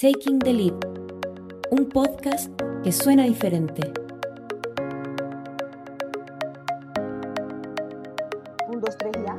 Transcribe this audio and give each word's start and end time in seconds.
Taking 0.00 0.38
the 0.38 0.54
Lead, 0.54 0.82
un 1.70 1.86
podcast 1.90 2.50
que 2.82 2.90
suena 2.90 3.24
diferente. 3.24 3.82
Un, 8.66 8.80
dos, 8.80 8.96
tres, 8.96 9.12
ya. 9.22 9.38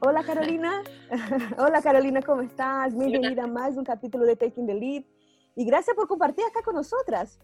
Hola 0.00 0.24
Carolina, 0.24 0.82
hola 1.58 1.82
Carolina, 1.82 2.22
¿cómo 2.22 2.40
estás? 2.40 2.96
Bienvenida 2.96 3.44
a 3.44 3.46
más 3.46 3.76
un 3.76 3.84
capítulo 3.84 4.24
de 4.24 4.36
Taking 4.36 4.66
the 4.66 4.74
Lead 4.74 5.04
y 5.54 5.66
gracias 5.66 5.94
por 5.94 6.08
compartir 6.08 6.46
acá 6.46 6.62
con 6.62 6.74
nosotras. 6.74 7.38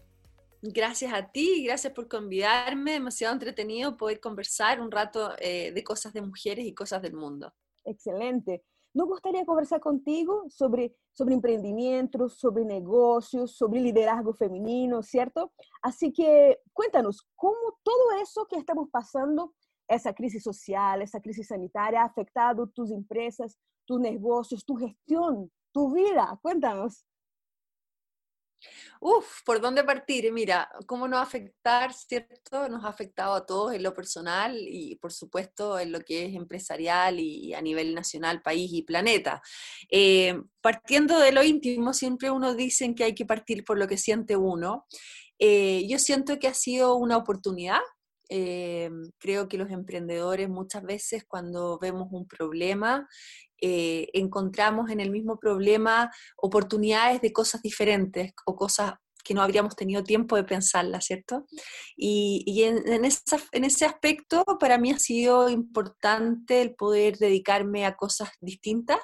Gracias 0.63 1.13
a 1.13 1.31
ti, 1.31 1.63
gracias 1.63 1.93
por 1.93 2.07
convidarme, 2.07 2.93
demasiado 2.93 3.35
entretenido 3.35 3.97
poder 3.97 4.19
conversar 4.19 4.81
un 4.81 4.89
rato 4.89 5.35
eh, 5.37 5.71
de 5.73 5.83
cosas 5.83 6.11
de 6.11 6.23
mujeres 6.23 6.65
y 6.65 6.73
cosas 6.73 7.03
del 7.03 7.13
mundo. 7.13 7.53
Excelente. 7.85 8.63
Nos 8.93 9.07
gustaría 9.07 9.45
conversar 9.45 9.79
contigo 9.79 10.45
sobre, 10.49 10.95
sobre 11.13 11.35
emprendimiento, 11.35 12.27
sobre 12.27 12.65
negocios, 12.65 13.55
sobre 13.55 13.81
liderazgo 13.81 14.33
femenino, 14.33 15.03
¿cierto? 15.03 15.51
Así 15.81 16.11
que 16.11 16.59
cuéntanos, 16.73 17.27
¿cómo 17.35 17.79
todo 17.83 18.11
eso 18.21 18.45
que 18.47 18.57
estamos 18.57 18.89
pasando, 18.89 19.53
esa 19.87 20.13
crisis 20.13 20.43
social, 20.43 21.01
esa 21.01 21.21
crisis 21.21 21.47
sanitaria, 21.47 22.01
ha 22.01 22.05
afectado 22.05 22.67
tus 22.67 22.91
empresas, 22.91 23.59
tus 23.85 23.99
negocios, 23.99 24.65
tu 24.65 24.75
gestión, 24.75 25.51
tu 25.71 25.93
vida? 25.93 26.39
Cuéntanos. 26.41 27.05
Uf, 28.99 29.43
¿por 29.45 29.61
dónde 29.61 29.83
partir? 29.83 30.31
Mira, 30.33 30.69
¿cómo 30.85 31.07
nos 31.07 31.21
afectar, 31.21 31.93
cierto? 31.93 32.67
Nos 32.67 32.83
ha 32.83 32.89
afectado 32.89 33.33
a 33.33 33.45
todos 33.45 33.73
en 33.73 33.83
lo 33.83 33.93
personal 33.93 34.57
y 34.57 34.95
por 34.95 35.13
supuesto 35.13 35.79
en 35.79 35.91
lo 35.91 36.01
que 36.01 36.25
es 36.25 36.35
empresarial 36.35 37.19
y 37.19 37.53
a 37.53 37.61
nivel 37.61 37.95
nacional, 37.95 38.41
país 38.41 38.71
y 38.73 38.83
planeta. 38.83 39.41
Eh, 39.89 40.39
partiendo 40.61 41.19
de 41.19 41.31
lo 41.31 41.43
íntimo, 41.43 41.93
siempre 41.93 42.29
uno 42.31 42.55
dice 42.55 42.93
que 42.95 43.05
hay 43.05 43.15
que 43.15 43.25
partir 43.25 43.63
por 43.63 43.77
lo 43.77 43.87
que 43.87 43.97
siente 43.97 44.35
uno. 44.35 44.85
Eh, 45.39 45.85
yo 45.87 45.99
siento 45.99 46.37
que 46.39 46.47
ha 46.47 46.53
sido 46.53 46.95
una 46.95 47.17
oportunidad 47.17 47.79
eh, 48.31 48.91
creo 49.17 49.47
que 49.47 49.57
los 49.57 49.71
emprendedores 49.71 50.47
muchas 50.49 50.83
veces 50.83 51.25
cuando 51.27 51.79
vemos 51.79 52.09
un 52.11 52.27
problema 52.27 53.09
eh, 53.61 54.09
encontramos 54.13 54.89
en 54.89 54.99
el 54.99 55.11
mismo 55.11 55.37
problema 55.39 56.11
oportunidades 56.37 57.21
de 57.21 57.33
cosas 57.33 57.61
diferentes 57.61 58.33
o 58.45 58.55
cosas 58.55 58.93
que 59.23 59.33
no 59.35 59.41
habríamos 59.41 59.75
tenido 59.75 60.03
tiempo 60.03 60.35
de 60.35 60.43
pensarlas, 60.43 61.05
¿cierto? 61.05 61.45
Y, 61.95 62.63
en, 62.63 63.05
ese 63.05 63.85
aspecto 63.85 64.43
para 64.59 64.79
mí 64.79 64.91
ha 64.91 64.97
sido 64.97 65.49
importante 65.49 66.61
el 66.63 66.73
poder 66.73 67.17
dedicarme 67.17 67.85
a 67.85 67.95
cosas 67.95 68.29
distintas, 68.41 68.97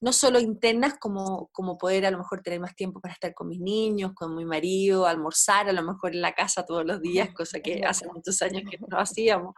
no 0.00 0.12
solo 0.12 0.40
internas, 0.40 0.94
como, 0.98 1.50
como 1.52 1.78
poder 1.78 2.06
a 2.06 2.10
lo 2.10 2.18
mejor 2.18 2.42
tener 2.42 2.58
más 2.58 2.74
tiempo 2.74 3.00
para 3.00 3.14
estar 3.14 3.34
con 3.34 3.48
mis 3.48 3.60
niños, 3.60 4.12
con 4.14 4.34
mi 4.34 4.44
marido, 4.44 5.06
almorzar 5.06 5.68
a 5.68 5.72
lo 5.72 5.82
mejor 5.82 6.16
en 6.16 6.22
la 6.22 6.32
casa 6.32 6.64
todos 6.64 6.84
los 6.84 7.00
días, 7.00 7.28
cosa 7.36 7.60
que 7.60 7.84
hace 7.84 8.06
muchos 8.08 8.40
años 8.42 8.62
que 8.68 8.78
no 8.88 8.98
hacíamos, 8.98 9.54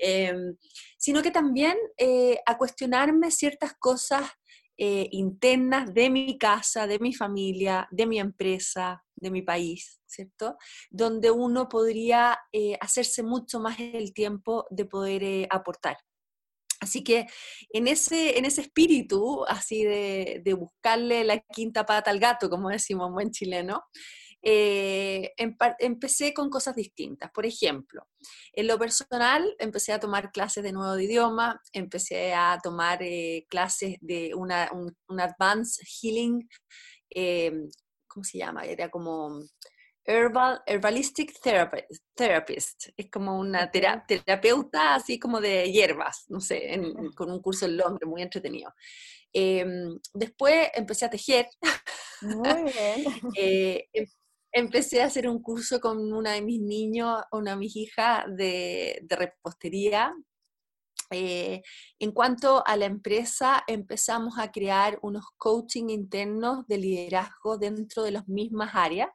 Em, 0.00 0.56
sino 0.96 1.22
que 1.22 1.30
también 1.30 1.76
eh, 1.98 2.38
a 2.46 2.56
cuestionarme 2.56 3.30
ciertas 3.30 3.74
cosas 3.78 4.30
eh, 4.78 5.08
internas 5.12 5.92
de 5.92 6.08
mi 6.08 6.38
casa, 6.38 6.86
de 6.86 6.98
mi 6.98 7.12
familia, 7.12 7.86
de 7.90 8.06
mi 8.06 8.18
empresa, 8.18 9.04
de 9.14 9.30
mi 9.30 9.42
país, 9.42 10.00
¿cierto? 10.06 10.56
Donde 10.88 11.30
uno 11.30 11.68
podría 11.68 12.38
eh, 12.50 12.78
hacerse 12.80 13.22
mucho 13.22 13.60
más 13.60 13.78
el 13.78 14.14
tiempo 14.14 14.66
de 14.70 14.86
poder 14.86 15.46
aportar. 15.50 15.98
Así 16.80 17.04
que 17.04 17.26
en 17.74 17.88
ese, 17.88 18.38
en 18.38 18.46
ese 18.46 18.62
espíritu, 18.62 19.44
así 19.46 19.84
de, 19.84 20.40
de, 20.42 20.54
buscarle 20.54 21.24
la 21.24 21.38
quinta 21.40 21.84
pata 21.84 22.10
al 22.10 22.18
gato, 22.18 22.48
como 22.48 22.70
decimos 22.70 23.08
en 23.08 23.14
buen 23.14 23.30
chileno, 23.32 23.82
eh, 24.42 25.32
empecé 25.36 26.32
con 26.32 26.48
cosas 26.48 26.74
distintas. 26.74 27.30
Por 27.32 27.46
ejemplo, 27.46 28.06
en 28.52 28.66
lo 28.66 28.78
personal, 28.78 29.54
empecé 29.58 29.92
a 29.92 30.00
tomar 30.00 30.32
clases 30.32 30.64
de 30.64 30.72
nuevo 30.72 30.94
de 30.94 31.04
idioma, 31.04 31.60
empecé 31.72 32.32
a 32.34 32.58
tomar 32.62 33.02
eh, 33.02 33.46
clases 33.48 33.96
de 34.00 34.34
una, 34.34 34.70
un, 34.72 35.20
advanced 35.20 35.84
healing, 35.86 36.48
eh, 37.10 37.52
¿cómo 38.06 38.24
se 38.24 38.38
llama? 38.38 38.64
Era 38.64 38.88
como 38.90 39.42
herbal, 40.04 40.62
herbalistic 40.66 41.34
therapist, 42.14 42.88
es 42.96 43.10
como 43.10 43.38
una 43.38 43.70
terapeuta 43.70 44.94
así 44.94 45.18
como 45.18 45.40
de 45.40 45.70
hierbas, 45.70 46.24
no 46.28 46.40
sé, 46.40 46.80
con 47.14 47.30
un 47.30 47.40
curso 47.40 47.66
en 47.66 47.76
Londres 47.76 48.08
muy 48.08 48.22
entretenido. 48.22 48.72
Em, 49.32 49.98
después 50.14 50.68
empecé 50.74 51.04
a 51.04 51.10
tejer. 51.10 51.46
Muy 52.22 52.72
bien. 52.72 53.04
Em, 53.36 54.06
empecé 54.52 55.02
a 55.02 55.06
hacer 55.06 55.28
un 55.28 55.42
curso 55.42 55.80
con 55.80 56.12
una 56.12 56.32
de 56.32 56.42
mis 56.42 56.60
niños, 56.60 57.22
una 57.32 57.52
de 57.52 57.56
mis 57.56 57.76
hijas 57.76 58.24
de, 58.28 59.04
repostería. 59.08 60.14
Eh, 61.12 61.62
en 61.98 62.12
cuanto 62.12 62.64
a 62.66 62.76
la 62.76 62.86
empresa, 62.86 63.64
empezamos 63.66 64.38
a 64.38 64.50
crear 64.52 64.98
unos 65.02 65.24
coaching 65.36 65.88
internos 65.88 66.66
de 66.68 66.78
liderazgo 66.78 67.58
dentro 67.58 68.04
de 68.04 68.12
las 68.12 68.28
mismas 68.28 68.70
áreas, 68.74 69.08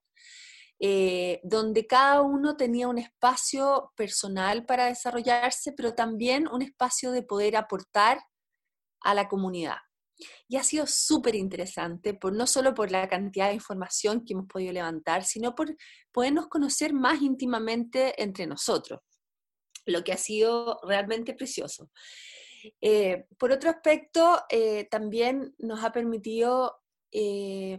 eh, 0.79 1.40
donde 1.44 1.88
cada 1.88 2.22
uno 2.22 2.57
tenía 2.57 2.90
un 2.90 2.97
espacio 2.97 3.94
personal 3.96 4.66
para 4.66 4.88
desarrollarse, 4.88 5.72
pero 5.72 5.96
también 5.96 6.50
un 6.50 6.62
espacio 6.62 7.12
de 7.12 7.23
poder 7.23 7.56
aportar 7.56 8.19
a 9.02 9.13
la 9.13 9.29
comunidad. 9.29 9.78
Y 10.48 10.58
ha 10.58 10.64
sido 10.64 10.86
súper 10.88 11.36
interesante, 11.36 12.14
por, 12.14 12.34
no 12.34 12.48
solo 12.48 12.74
por 12.74 12.92
la 12.92 13.08
cantidad 13.08 13.50
de 13.50 13.56
información 13.56 14.24
que 14.24 14.34
hemos 14.34 14.48
podido 14.48 14.72
levantar, 14.74 15.24
sino 15.24 15.56
por 15.56 15.76
podernos 16.12 16.48
conocer 16.48 16.94
más 16.94 17.22
íntimamente 17.22 18.22
entre 18.22 18.48
nosotros, 18.48 19.02
lo 19.86 20.03
que 20.03 20.14
ha 20.14 20.18
sido 20.18 20.80
realmente 20.84 21.34
precioso. 21.34 21.90
Eh, 22.81 23.26
por 23.38 23.52
otro 23.52 23.70
aspecto, 23.70 24.42
eh, 24.50 24.88
también 24.90 25.53
nos 25.58 25.84
ha 25.84 25.92
permitido 25.92 26.78
eh, 27.12 27.78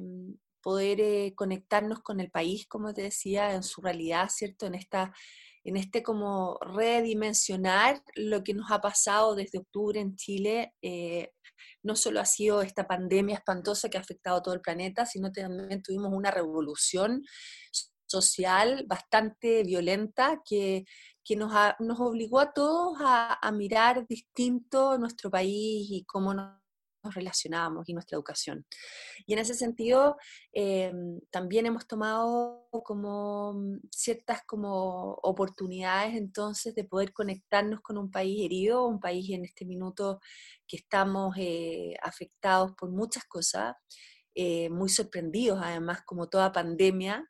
poder 0.60 1.34
conectarnos 1.34 2.00
con 2.00 2.20
el 2.20 2.30
país, 2.30 2.66
como 2.66 2.92
te 2.92 3.02
decía, 3.02 3.54
en 3.54 3.62
su 3.62 3.80
realidad, 3.80 4.28
¿cierto? 4.30 4.66
En 4.66 4.74
esta 4.74 5.12
en 5.66 5.76
este 5.76 6.02
como 6.02 6.58
redimensionar 6.60 8.00
lo 8.14 8.42
que 8.44 8.54
nos 8.54 8.70
ha 8.70 8.80
pasado 8.80 9.34
desde 9.34 9.58
octubre 9.58 10.00
en 10.00 10.14
Chile 10.16 10.72
no 11.82 11.96
solo 11.96 12.20
ha 12.20 12.24
sido 12.24 12.62
esta 12.62 12.86
pandemia 12.86 13.36
espantosa 13.36 13.88
que 13.88 13.96
ha 13.96 14.00
afectado 14.00 14.38
a 14.38 14.42
todo 14.42 14.54
el 14.54 14.60
planeta, 14.60 15.06
sino 15.06 15.32
también 15.32 15.82
tuvimos 15.82 16.12
una 16.12 16.30
revolución 16.30 17.22
social 18.06 18.84
bastante 18.86 19.62
violenta 19.62 20.42
que, 20.44 20.84
nos, 21.36 21.52
nos, 21.80 22.00
obligó 22.00 22.40
a 22.40 22.52
todos 22.52 22.98
a, 23.00 23.38
a, 23.40 23.52
mirar 23.52 24.06
distinto 24.06 24.96
nuestro 24.98 25.30
país 25.30 25.88
y 25.90 26.04
cómo 26.04 26.34
nos 26.34 26.60
relacionamos 27.14 27.88
y 27.88 27.94
nuestra 27.94 28.16
educación. 28.16 28.66
Y 29.26 29.32
en 29.32 29.38
ese 29.38 29.54
sentido, 29.54 30.16
eh, 30.52 30.92
también 31.30 31.66
hemos 31.66 31.86
tomado 31.86 32.68
como 32.84 33.54
mm, 33.54 33.80
ciertas 33.90 34.42
como 34.46 35.14
oportunidades 35.22 36.14
entonces 36.14 36.74
de 36.74 36.84
poder 36.84 37.12
conectarnos 37.12 37.80
con 37.80 37.98
un 37.98 38.10
país 38.10 38.44
herido, 38.44 38.86
un 38.86 39.00
país 39.00 39.30
en 39.30 39.44
este 39.44 39.64
minuto 39.64 40.20
que 40.66 40.76
estamos 40.76 41.36
eh, 41.38 41.94
afectados 42.02 42.72
por 42.72 42.90
muchas 42.90 43.24
cosas, 43.24 43.74
eh, 44.34 44.68
muy 44.70 44.88
sorprendidos 44.88 45.60
además 45.62 46.02
como 46.04 46.28
toda 46.28 46.52
pandemia. 46.52 47.24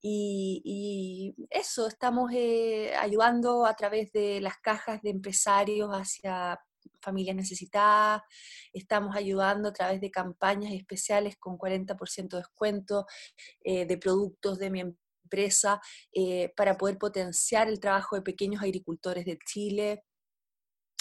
Y, 0.00 0.62
y, 0.64 1.46
eso, 1.50 1.88
estamos 1.88 2.30
ayudando 3.00 3.66
a 3.66 3.74
través 3.74 4.12
de 4.12 4.40
las 4.40 4.56
cajas 4.58 5.02
de 5.02 5.10
empresarios 5.10 5.90
hacia 5.90 6.60
familias 7.00 7.36
necesitadas, 7.36 8.22
estamos 8.72 9.16
ayudando 9.16 9.68
a 9.68 9.72
través 9.72 10.00
de 10.00 10.10
campañas 10.10 10.72
especiales 10.72 11.36
con 11.36 11.58
40% 11.58 12.28
de 12.28 12.38
descuento 12.38 13.06
eh, 13.62 13.86
de 13.86 13.98
productos 13.98 14.58
de 14.58 14.70
mi 14.70 14.80
empresa 14.80 15.80
eh, 16.12 16.52
para 16.56 16.76
poder 16.76 16.98
potenciar 16.98 17.68
el 17.68 17.80
trabajo 17.80 18.16
de 18.16 18.22
pequeños 18.22 18.62
agricultores 18.62 19.24
de 19.24 19.38
Chile. 19.44 20.04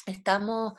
Estamos, 0.06 0.74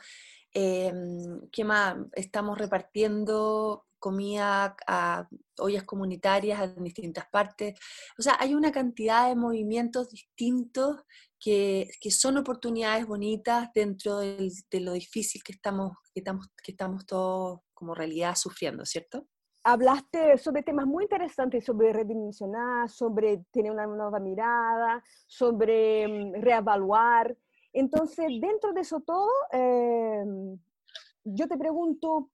em, 0.53 1.49
¿qué 1.51 1.63
más? 1.63 1.97
Estamos 2.13 2.57
repartiendo 2.57 3.88
comida 3.99 4.75
a 4.87 5.27
ollas 5.59 5.83
comunitarias 5.83 6.61
en 6.77 6.83
distintas 6.83 7.27
partes. 7.29 7.77
O 8.17 8.21
sea, 8.21 8.37
hay 8.39 8.55
una 8.55 8.71
cantidad 8.71 9.27
de 9.27 9.35
movimientos 9.35 10.09
distintos 10.09 11.03
que, 11.39 11.89
que 12.01 12.11
son 12.11 12.37
oportunidades 12.37 13.05
bonitas 13.05 13.69
dentro 13.73 14.19
de 14.19 14.79
lo 14.79 14.93
difícil 14.93 15.43
que 15.43 15.53
estamos, 15.53 15.93
que, 16.13 16.21
estamos, 16.21 16.47
que 16.63 16.71
estamos 16.71 17.05
todos 17.05 17.59
como 17.73 17.95
realidad 17.95 18.35
sufriendo, 18.35 18.85
¿cierto? 18.85 19.27
Hablaste 19.63 20.37
sobre 20.37 20.63
temas 20.63 20.87
muy 20.87 21.03
interesantes, 21.03 21.65
sobre 21.65 21.91
redimensionar, 21.91 22.89
sobre 22.89 23.43
tener 23.51 23.71
una 23.71 23.85
nueva 23.85 24.19
mirada, 24.19 25.03
sobre 25.27 26.07
mm, 26.07 26.41
reevaluar. 26.41 27.37
Entonces, 27.73 28.27
dentro 28.39 28.73
de 28.73 28.81
eso 28.81 29.01
todo, 29.01 29.29
em, 29.51 30.57
yo 31.23 31.47
te 31.47 31.57
pregunto, 31.57 32.31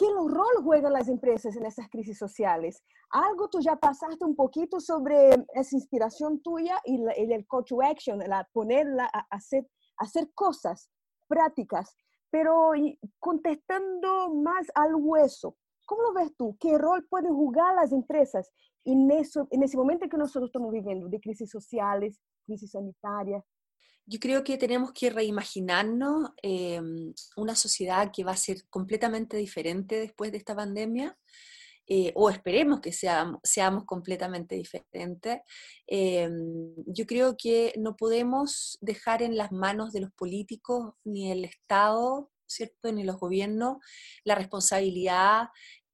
¿qué 0.00 0.06
rol 0.08 0.64
juegan 0.64 0.94
las 0.94 1.08
empresas 1.08 1.54
en 1.56 1.66
esas 1.66 1.90
crisis 1.90 2.16
sociales? 2.16 2.82
Algo 3.10 3.50
tú 3.50 3.60
ya 3.60 3.76
pasaste 3.76 4.24
un 4.24 4.34
poquito 4.34 4.80
sobre 4.80 5.28
esa 5.52 5.76
inspiración 5.76 6.40
tuya 6.40 6.80
y, 6.86 6.94
el 6.94 7.46
call 7.46 7.64
to 7.66 7.82
action, 7.82 8.18
la 8.20 8.48
ponerla 8.54 9.10
a 9.12 9.26
hacer, 9.28 9.68
hacer 9.98 10.30
cosas 10.32 10.90
prácticas, 11.28 11.94
pero 12.30 12.70
contestando 13.18 14.34
más 14.36 14.68
al 14.74 14.94
hueso. 14.94 15.54
¿Cómo 15.84 16.02
lo 16.02 16.14
ves 16.14 16.34
tú? 16.34 16.56
¿Qué 16.58 16.78
rol 16.78 17.06
pueden 17.10 17.34
jugar 17.34 17.74
las 17.74 17.92
empresas 17.92 18.50
en, 18.86 19.10
eso, 19.10 19.48
en 19.50 19.62
ese 19.62 19.76
momento 19.76 20.08
que 20.08 20.16
nosotros 20.16 20.48
estamos 20.48 20.72
viviendo 20.72 21.08
de 21.08 21.20
crisis 21.20 21.50
sociales, 21.50 22.18
crisis 22.46 22.70
sanitaria? 22.70 23.44
Yo 24.10 24.18
creo 24.18 24.42
que 24.42 24.58
tenemos 24.58 24.92
que 24.92 25.08
reimaginarnos 25.08 26.30
em, 26.42 27.14
una 27.36 27.54
sociedad 27.54 28.10
que 28.12 28.24
va 28.24 28.32
a 28.32 28.36
ser 28.36 28.66
completamente 28.68 29.36
diferente 29.36 30.00
después 30.00 30.32
de 30.32 30.38
esta 30.38 30.56
pandemia. 30.56 31.16
Eh, 31.86 32.12
o 32.16 32.28
esperemos 32.28 32.80
que 32.80 32.92
seamos, 32.92 33.84
completamente 33.86 34.56
diferentes, 34.56 35.38
em, 35.86 36.74
yo 36.86 37.06
creo 37.06 37.36
que 37.36 37.72
no 37.78 37.96
podemos 37.96 38.78
dejar 38.80 39.22
en 39.22 39.36
las 39.36 39.52
manos 39.52 39.92
de 39.92 40.00
los 40.00 40.12
políticos 40.12 40.94
ni 41.04 41.30
el 41.30 41.44
Estado, 41.44 42.30
¿cierto? 42.46 42.92
ni 42.92 43.04
los 43.04 43.18
gobiernos 43.18 43.78
la 44.24 44.34
responsabilidad 44.34 45.48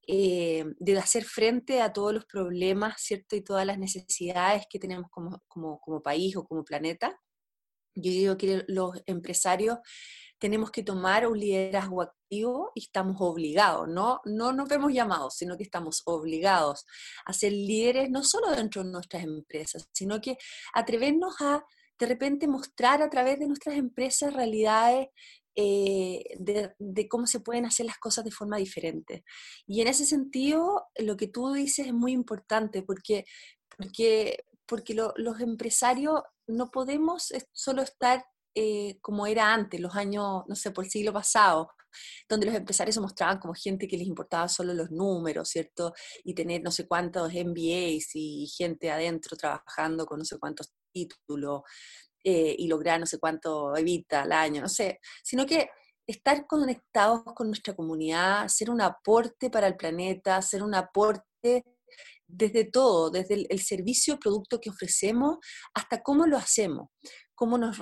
eh, 0.08 0.64
de 0.78 0.98
hacer 0.98 1.24
frente 1.24 1.82
a 1.82 1.92
todos 1.92 2.14
los 2.14 2.24
problemas, 2.26 2.94
¿cierto? 2.98 3.36
Y 3.36 3.42
todas 3.42 3.66
las 3.66 3.78
necesidades 3.78 4.64
que 4.70 4.78
tenemos 4.78 5.10
como 5.10 6.02
país 6.02 6.36
o 6.36 6.46
como 6.46 6.64
planeta. 6.64 7.18
Yo 7.96 8.10
digo 8.10 8.36
que 8.36 8.64
los 8.68 9.02
empresarios 9.06 9.78
tenemos 10.38 10.70
que 10.70 10.82
tomar 10.82 11.26
un 11.26 11.38
liderazgo 11.38 12.02
activo 12.02 12.70
y 12.74 12.84
estamos 12.84 13.16
obligados, 13.20 13.88
no, 13.88 14.20
no 14.24 14.52
nos 14.52 14.68
vemos 14.68 14.92
llamados, 14.92 15.34
sino 15.36 15.56
que 15.56 15.62
estamos 15.62 16.02
obligados 16.04 16.84
a 17.24 17.32
ser 17.32 17.52
líderes 17.52 18.10
no 18.10 18.22
solo 18.22 18.50
dentro 18.50 18.84
de 18.84 18.90
nuestras 18.90 19.24
empresas, 19.24 19.88
sino 19.92 20.20
que 20.20 20.36
atrevernos 20.74 21.34
a 21.40 21.64
de 21.98 22.06
repente 22.06 22.46
mostrar 22.46 23.02
a 23.02 23.08
través 23.08 23.38
de 23.38 23.46
nuestras 23.46 23.76
empresas 23.76 24.34
realidades 24.34 25.08
eh, 25.58 26.22
de, 26.38 27.08
cómo 27.08 27.26
se 27.26 27.40
pueden 27.40 27.64
hacer 27.64 27.86
las 27.86 27.96
cosas 27.96 28.24
de 28.24 28.30
forma 28.30 28.58
diferente. 28.58 29.24
Y 29.66 29.80
en 29.80 29.88
ese 29.88 30.04
sentido, 30.04 30.84
lo 30.98 31.16
que 31.16 31.28
tú 31.28 31.50
dices 31.54 31.86
es 31.86 31.94
muy 31.94 32.12
importante 32.12 32.82
porque, 32.82 33.24
porque, 33.74 34.44
porque 34.66 34.94
los 34.94 35.40
empresarios 35.40 36.22
no 36.46 36.70
podemos 36.70 37.32
solo 37.52 37.82
estar 37.82 38.24
eh, 38.54 38.98
como 39.02 39.26
era 39.26 39.52
antes, 39.52 39.78
los 39.80 39.94
años, 39.94 40.44
no 40.48 40.54
sé, 40.54 40.70
por 40.70 40.84
el 40.84 40.90
siglo 40.90 41.12
pasado, 41.12 41.70
donde 42.28 42.46
los 42.46 42.54
empresarios 42.54 42.94
se 42.94 43.00
mostraban 43.00 43.38
como 43.38 43.54
gente 43.54 43.86
que 43.86 43.98
les 43.98 44.06
importaba 44.06 44.48
solo 44.48 44.72
los 44.72 44.90
números, 44.90 45.50
¿cierto? 45.50 45.92
Y 46.24 46.34
tener 46.34 46.62
no 46.62 46.70
sé 46.70 46.86
cuántos 46.86 47.32
MBAs 47.32 48.14
y 48.14 48.46
gente 48.56 48.90
adentro 48.90 49.36
trabajando 49.36 50.06
con 50.06 50.20
no 50.20 50.24
sé 50.24 50.38
cuántos 50.38 50.72
títulos 50.92 51.62
eh, 52.24 52.56
y 52.58 52.66
lograr 52.66 52.98
no 52.98 53.06
sé 53.06 53.18
cuánto 53.18 53.76
evita 53.76 54.22
al 54.22 54.32
año, 54.32 54.62
no 54.62 54.68
sé, 54.68 55.00
sino 55.22 55.44
que 55.44 55.68
estar 56.06 56.46
conectados 56.46 57.24
con 57.34 57.48
nuestra 57.48 57.74
comunidad, 57.74 58.48
ser 58.48 58.70
un 58.70 58.80
aporte 58.80 59.50
para 59.50 59.66
el 59.66 59.76
planeta, 59.76 60.40
ser 60.40 60.62
un 60.62 60.74
aporte 60.74 61.64
desde 62.28 62.64
todo, 62.64 63.10
desde 63.10 63.46
el, 63.48 63.60
servicio 63.60 64.14
o 64.14 64.18
producto 64.18 64.60
que 64.60 64.70
ofrecemos 64.70 65.38
hasta 65.74 66.02
cómo 66.02 66.26
lo 66.26 66.36
hacemos 66.36 66.88
cómo 67.36 67.58
nos, 67.58 67.78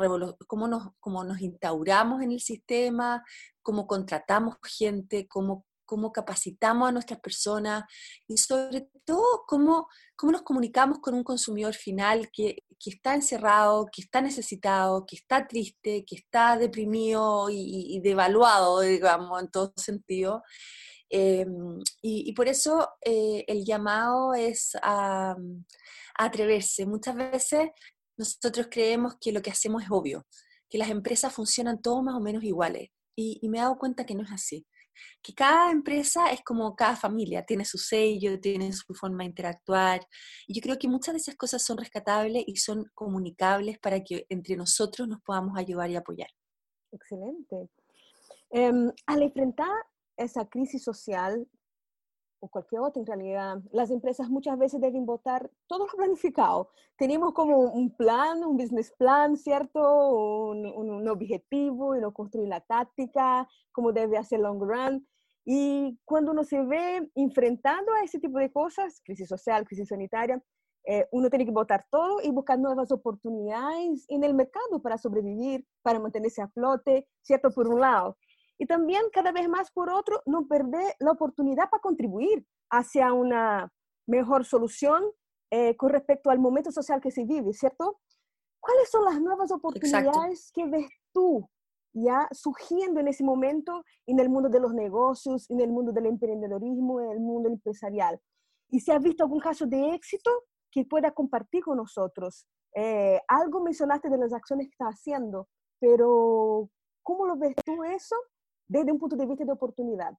cómo 0.47 0.69
nos, 0.69 0.89
cómo 1.01 1.25
nos 1.25 1.41
instauramos 1.41 2.23
en 2.23 2.33
el 2.33 2.41
sistema, 2.41 3.23
cómo 3.63 3.87
contratamos 3.87 4.57
gente, 4.79 5.27
cómo, 5.29 5.65
cómo 5.87 6.13
capacitamos 6.13 6.89
a 6.89 6.93
nuestras 6.93 7.21
personas 7.21 7.85
y 8.27 8.37
sobre 8.37 8.89
todo 9.05 9.45
cómo, 9.47 9.87
cómo 10.17 10.33
nos 10.33 10.43
comunicamos 10.43 10.99
con 10.99 11.15
un 11.15 11.25
consumidor 11.25 11.75
final 11.75 12.29
que, 12.33 12.65
que, 12.79 12.91
está 12.91 13.15
encerrado, 13.15 13.87
que 13.93 14.03
está 14.03 14.21
necesitado, 14.21 15.07
que 15.07 15.17
está 15.17 15.47
triste, 15.47 16.05
que 16.05 16.17
está 16.17 16.59
deprimido 16.59 17.49
y, 17.51 18.01
devaluado, 18.03 18.81
digamos, 18.81 19.41
en 19.41 19.51
todo 19.51 19.73
sentido. 19.77 20.43
Em, 21.17 21.79
y, 22.03 22.33
por 22.33 22.49
eso 22.49 22.89
eh, 23.01 23.45
el 23.47 23.65
llamado 23.65 24.35
es 24.35 24.77
a, 24.83 25.31
a 25.31 26.25
atreverse. 26.25 26.87
Muchas 26.87 27.15
veces 27.15 27.71
nosotros 28.17 28.67
creemos 28.69 29.15
que 29.21 29.31
lo 29.31 29.41
que 29.41 29.53
hacemos 29.53 29.85
es 29.85 29.91
obvio, 29.93 30.27
que 30.69 30.77
las 30.77 30.91
empresas 30.91 31.33
funcionan 31.33 31.81
todos 31.81 32.03
más 32.03 32.17
o 32.17 32.21
menos 32.21 32.43
iguales. 32.43 32.89
Y, 33.15 33.49
me 33.49 33.59
he 33.59 33.61
dado 33.61 33.79
cuenta 33.79 34.05
que 34.05 34.17
no 34.17 34.25
es 34.25 34.33
así. 34.33 34.67
Que 35.23 35.35
cada 35.35 35.71
empresa 35.71 36.33
es 36.33 36.43
como 36.43 36.75
cada 36.75 36.97
familia, 36.97 37.45
tiene 37.45 37.65
su 37.65 37.79
sello, 37.79 38.41
tiene 38.41 38.73
su 38.73 38.93
forma 38.93 39.23
de 39.23 39.31
interactuar. 39.31 40.01
Y 40.49 40.55
yo 40.55 40.61
creo 40.63 40.79
que 40.81 40.89
muchas 40.89 41.15
de 41.15 41.19
esas 41.19 41.37
cosas 41.37 41.63
son 41.63 41.79
rescatables 41.79 42.43
y 42.45 42.57
son 42.57 42.91
comunicables 42.93 43.79
para 43.79 44.03
que 44.03 44.27
entre 44.31 44.57
nosotros 44.57 45.07
nos 45.07 45.21
podamos 45.23 45.57
ayudar 45.57 45.91
y 45.91 45.97
apoyar. 45.97 46.31
Excelente. 46.91 47.71
Em, 48.51 48.91
al 49.07 49.23
enfrentar 49.23 49.69
esa 50.17 50.47
crisis 50.47 50.83
social, 50.83 51.49
o 52.41 52.49
cualquier 52.49 52.83
otra 52.83 53.01
en 53.01 53.07
realidad, 53.07 53.59
las 53.73 53.91
empresas 53.91 54.29
muchas 54.29 54.59
veces 54.59 54.81
deben 54.81 55.07
votar 55.07 55.51
todo 55.67 55.87
lo 55.87 55.93
planificado. 55.93 56.71
Tenemos 56.97 57.33
como 57.33 57.57
un 57.57 57.97
plan, 57.97 58.45
un 58.45 58.57
business 58.57 58.93
plan, 58.99 59.37
¿cierto? 59.37 59.81
Un, 60.51 60.67
un, 60.67 61.09
objetivo 61.09 61.97
y 61.97 62.01
no 62.01 62.13
construir 62.13 62.49
la 62.49 62.61
táctica, 62.61 63.49
cómo 63.73 63.93
debe 63.93 64.19
hacer 64.19 64.41
long 64.41 64.61
run. 64.61 65.07
Y 65.47 65.99
cuando 66.05 66.33
uno 66.33 66.45
se 66.45 66.63
ve 66.63 67.11
enfrentando 67.15 67.93
a 67.93 68.03
ese 68.03 68.19
tipo 68.19 68.39
de 68.39 68.53
cosas, 68.53 69.01
crisis 69.05 69.29
social, 69.29 69.67
crisis 69.67 69.89
sanitaria, 69.89 70.43
eh, 70.87 71.07
uno 71.13 71.31
tiene 71.31 71.47
que 71.47 71.51
votar 71.51 71.87
todo 71.91 72.21
y 72.23 72.31
buscar 72.31 72.59
nuevas 72.59 72.93
oportunidades 72.93 74.05
en 74.09 74.23
el 74.23 74.35
mercado 74.35 74.83
para 74.83 74.99
sobrevivir, 74.99 75.67
para 75.83 75.99
mantenerse 75.99 76.43
a 76.43 76.49
flote, 76.49 77.09
¿cierto? 77.23 77.51
Por 77.51 77.69
un 77.69 77.81
lado 77.81 78.19
y 78.59 78.67
también 78.67 79.03
cada 79.13 79.33
vez 79.33 79.49
más 79.49 79.71
por 79.71 79.91
otro, 79.91 80.23
no 80.27 80.47
perder 80.47 80.95
la 81.01 81.13
oportunidad 81.13 81.69
para 81.71 81.81
contribuir 81.81 82.47
hacia 82.71 83.13
una 83.13 83.73
mejor 84.07 84.45
solución 84.45 85.05
eh, 85.51 85.77
con 85.77 85.91
respecto 85.91 86.31
al 86.31 86.39
momento 86.39 86.71
social 86.71 87.01
que 87.01 87.11
se 87.11 87.25
vive, 87.25 87.53
¿cierto? 87.53 88.01
¿Cuáles 88.61 88.91
son 88.91 89.05
las 89.05 89.21
nuevas 89.21 89.51
oportunidades 89.51 90.51
que 90.53 90.67
ves 90.67 90.89
tú 91.13 91.49
ya 91.93 92.27
surgiendo 92.33 92.99
en 92.99 93.09
ese 93.09 93.23
momento 93.23 93.85
en 94.07 94.19
el 94.19 94.29
mundo 94.29 94.49
de 94.49 94.59
los 94.59 94.75
negocios, 94.75 95.49
en 95.51 95.61
el 95.61 95.71
mundo 95.71 95.93
del 95.93 96.07
emprendedorismo, 96.07 97.01
en 97.01 97.11
el 97.11 97.21
mundo 97.21 97.49
empresarial? 97.49 98.21
Y 98.71 98.81
si 98.81 98.91
has 98.91 99.03
visto 99.03 99.25
algún 99.25 99.41
caso 99.41 99.67
de 99.67 99.95
éxito 99.95 100.31
que 100.75 100.85
pueda 100.85 101.13
compartir 101.13 101.63
con 101.63 101.77
nosotros. 101.77 102.47
Eh, 102.75 103.21
algo 103.29 103.63
mencionaste 103.63 104.11
de 104.11 104.19
las 104.19 104.33
acciones 104.33 104.67
que 104.67 104.73
está 104.73 104.87
haciendo, 104.87 105.47
pero 105.79 106.69
¿cómo 107.05 107.27
lo 107.27 107.37
ves 107.37 107.55
tú 107.65 107.85
eso 107.85 108.17
desde 108.67 108.93
un 108.93 108.99
punto 108.99 109.17
de 109.17 109.27
vista 109.27 109.45
de 109.45 109.53
oportunidad? 109.53 110.13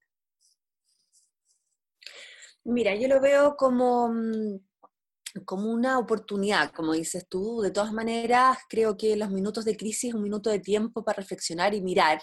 Mira, 2.66 2.96
yo 2.96 3.08
lo 3.08 3.22
veo 3.22 3.56
como, 3.56 4.10
mm, 4.10 4.60
como 5.46 5.72
una 5.72 6.00
oportunidad, 6.00 6.72
como 6.72 6.94
dices 6.94 7.28
tú. 7.30 7.62
De 7.62 7.72
todas 7.72 7.94
maneras, 7.94 8.58
creo 8.70 8.98
que 8.98 9.16
los 9.16 9.30
minutos 9.30 9.66
de 9.66 9.78
crisis 9.78 10.10
es 10.10 10.16
un 10.16 10.24
minuto 10.24 10.50
de 10.50 10.60
tiempo 10.60 11.04
para 11.04 11.18
reflexionar 11.18 11.76
y 11.76 11.82
mirar, 11.82 12.22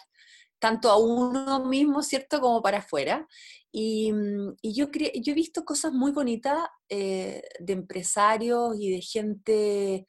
tanto 0.58 0.90
a 0.90 0.98
uno 0.98 1.64
mismo, 1.66 2.02
¿cierto?, 2.02 2.40
como 2.40 2.62
para 2.62 2.78
afuera. 2.78 3.28
Y, 3.70 4.12
mm, 4.12 4.56
yo, 4.62 4.88
yo 4.90 5.32
he 5.32 5.34
visto 5.34 5.64
cosas 5.64 5.92
muy 5.92 6.12
bonitas 6.12 6.58
eh, 6.88 7.42
de 7.60 7.72
empresarios 7.74 8.76
y 8.78 8.90
de 8.90 9.00
gente 9.02 10.06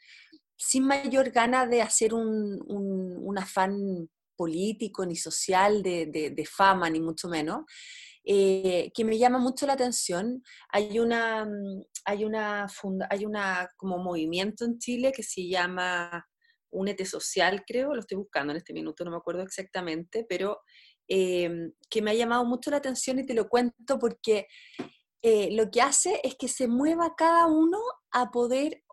sin 0.58 0.86
mayor 0.86 1.32
gana 1.32 1.67
de 1.67 1.82
hacer 1.82 2.13
un, 2.13 2.60
un 2.67 3.38
afán 3.38 4.10
político 4.35 5.05
ni 5.05 5.15
social 5.15 5.81
de, 5.83 6.49
fama, 6.49 6.89
ni 6.89 6.99
mucho 6.99 7.27
menos, 7.27 7.63
eh, 8.25 8.91
que 8.93 9.03
me 9.03 9.17
llama 9.17 9.39
mucho 9.39 9.65
la 9.65 9.73
atención. 9.73 10.41
Hay 10.69 10.99
una, 10.99 11.45
mm, 11.45 11.83
hay 12.05 12.25
una, 12.25 12.67
hay 13.09 13.25
una 13.25 13.69
como 13.75 13.97
movimiento 13.97 14.65
en 14.65 14.79
Chile 14.79 15.11
que 15.11 15.23
se 15.23 15.47
llama 15.47 16.25
Únete 16.71 17.05
Social, 17.05 17.63
creo, 17.67 17.93
lo 17.93 17.99
estoy 17.99 18.17
buscando 18.17 18.51
en 18.51 18.57
este 18.57 18.73
minuto, 18.73 19.03
no 19.03 19.11
me 19.11 19.17
acuerdo 19.17 19.43
exactamente, 19.43 20.25
pero 20.27 20.61
eh, 21.07 21.71
que 21.89 22.01
me 22.01 22.11
ha 22.11 22.15
llamado 22.15 22.45
mucho 22.45 22.71
la 22.71 22.77
atención 22.77 23.19
y 23.19 23.25
te 23.25 23.33
lo 23.33 23.49
cuento 23.49 23.99
porque 23.99 24.47
eh, 25.21 25.49
lo 25.51 25.69
que 25.69 25.81
hace 25.81 26.19
es 26.23 26.35
que 26.35 26.47
se 26.47 26.67
mueva 26.67 27.15
cada 27.15 27.47
uno 27.47 27.79
a 28.11 28.31
poder 28.31 28.83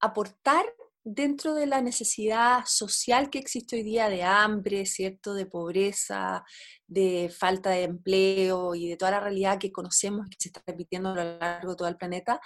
aportar 0.00 0.64
dentro 1.08 1.54
de 1.54 1.66
la 1.66 1.80
necesidad 1.80 2.64
social 2.66 3.30
que 3.30 3.38
existe 3.38 3.76
hoy 3.76 3.84
día 3.84 4.08
de 4.08 4.24
hambre, 4.24 4.86
¿cierto? 4.86 5.34
De 5.34 5.46
pobreza, 5.46 6.44
de 6.88 7.32
falta 7.32 7.70
de 7.70 7.84
empleo 7.84 8.74
y 8.74 8.88
de 8.88 8.96
toda 8.96 9.12
la 9.12 9.20
realidad 9.20 9.58
que 9.58 9.70
conocemos 9.70 10.26
que 10.28 10.36
se 10.36 10.48
está 10.48 10.64
repitiendo 10.66 11.10
a 11.10 11.14
lo 11.14 11.38
largo 11.38 11.70
de 11.70 11.76
todo 11.76 11.86
el 11.86 11.96
planeta, 11.96 12.40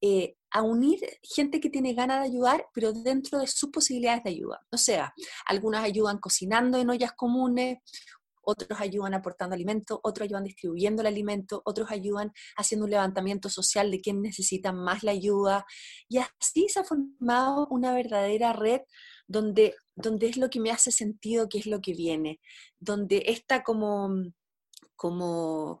eh, 0.00 0.34
a 0.50 0.62
unir 0.62 0.98
gente 1.22 1.60
que 1.60 1.68
tiene 1.68 1.92
ganas 1.92 2.20
de 2.20 2.28
ayudar, 2.28 2.66
pero 2.72 2.94
dentro 2.94 3.38
de 3.38 3.46
sus 3.46 3.68
posibilidades 3.68 4.24
de 4.24 4.30
ayuda. 4.30 4.66
O 4.70 4.78
sea, 4.78 5.12
algunas 5.44 5.84
ayudan 5.84 6.16
cocinando 6.16 6.78
en 6.78 6.88
ollas 6.88 7.12
comunes, 7.12 7.80
otros 8.46 8.80
ayudan 8.80 9.14
aportando 9.14 9.54
alimento, 9.54 10.00
otros 10.02 10.26
ayudan 10.26 10.44
distribuyendo 10.44 11.02
el 11.02 11.08
alimento, 11.08 11.62
otros 11.64 11.90
ayudan 11.90 12.32
haciendo 12.56 12.84
un 12.84 12.90
levantamiento 12.90 13.48
social 13.48 13.90
de 13.90 14.00
quién 14.00 14.22
necesita 14.22 14.72
más 14.72 15.02
la 15.02 15.10
ayuda. 15.10 15.66
Y 16.08 16.18
así 16.18 16.68
se 16.68 16.80
ha 16.80 16.84
formado 16.84 17.66
una 17.70 17.92
verdadera 17.92 18.52
red 18.52 18.80
donde, 19.26 19.74
donde 19.94 20.28
es 20.28 20.36
lo 20.36 20.48
que 20.48 20.60
me 20.60 20.70
hace 20.70 20.92
sentido, 20.92 21.48
qué 21.48 21.58
es 21.58 21.66
lo 21.66 21.80
que 21.80 21.92
viene, 21.92 22.40
donde 22.78 23.24
está 23.26 23.62
como, 23.64 24.10
como 24.94 25.80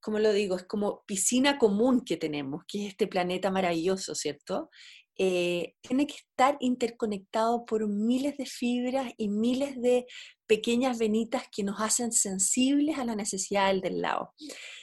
como 0.00 0.20
lo 0.20 0.32
digo, 0.32 0.56
es 0.56 0.64
como 0.64 1.04
piscina 1.06 1.58
común 1.58 2.02
que 2.02 2.16
tenemos, 2.16 2.64
que 2.66 2.84
es 2.84 2.88
este 2.92 3.08
planeta 3.08 3.50
maravilloso, 3.50 4.14
¿cierto? 4.14 4.70
Eh, 5.20 5.74
tiene 5.80 6.06
que 6.06 6.14
estar 6.14 6.56
interconectado 6.60 7.64
por 7.66 7.86
miles 7.88 8.36
de 8.36 8.46
fibras 8.46 9.12
y 9.16 9.28
miles 9.28 9.80
de 9.82 10.06
pequeñas 10.46 10.96
venitas 10.96 11.42
que 11.50 11.64
nos 11.64 11.80
hacen 11.80 12.12
sensibles 12.12 12.98
a 12.98 13.04
la 13.04 13.16
necesidad 13.16 13.74
del 13.74 14.00
lado. 14.00 14.32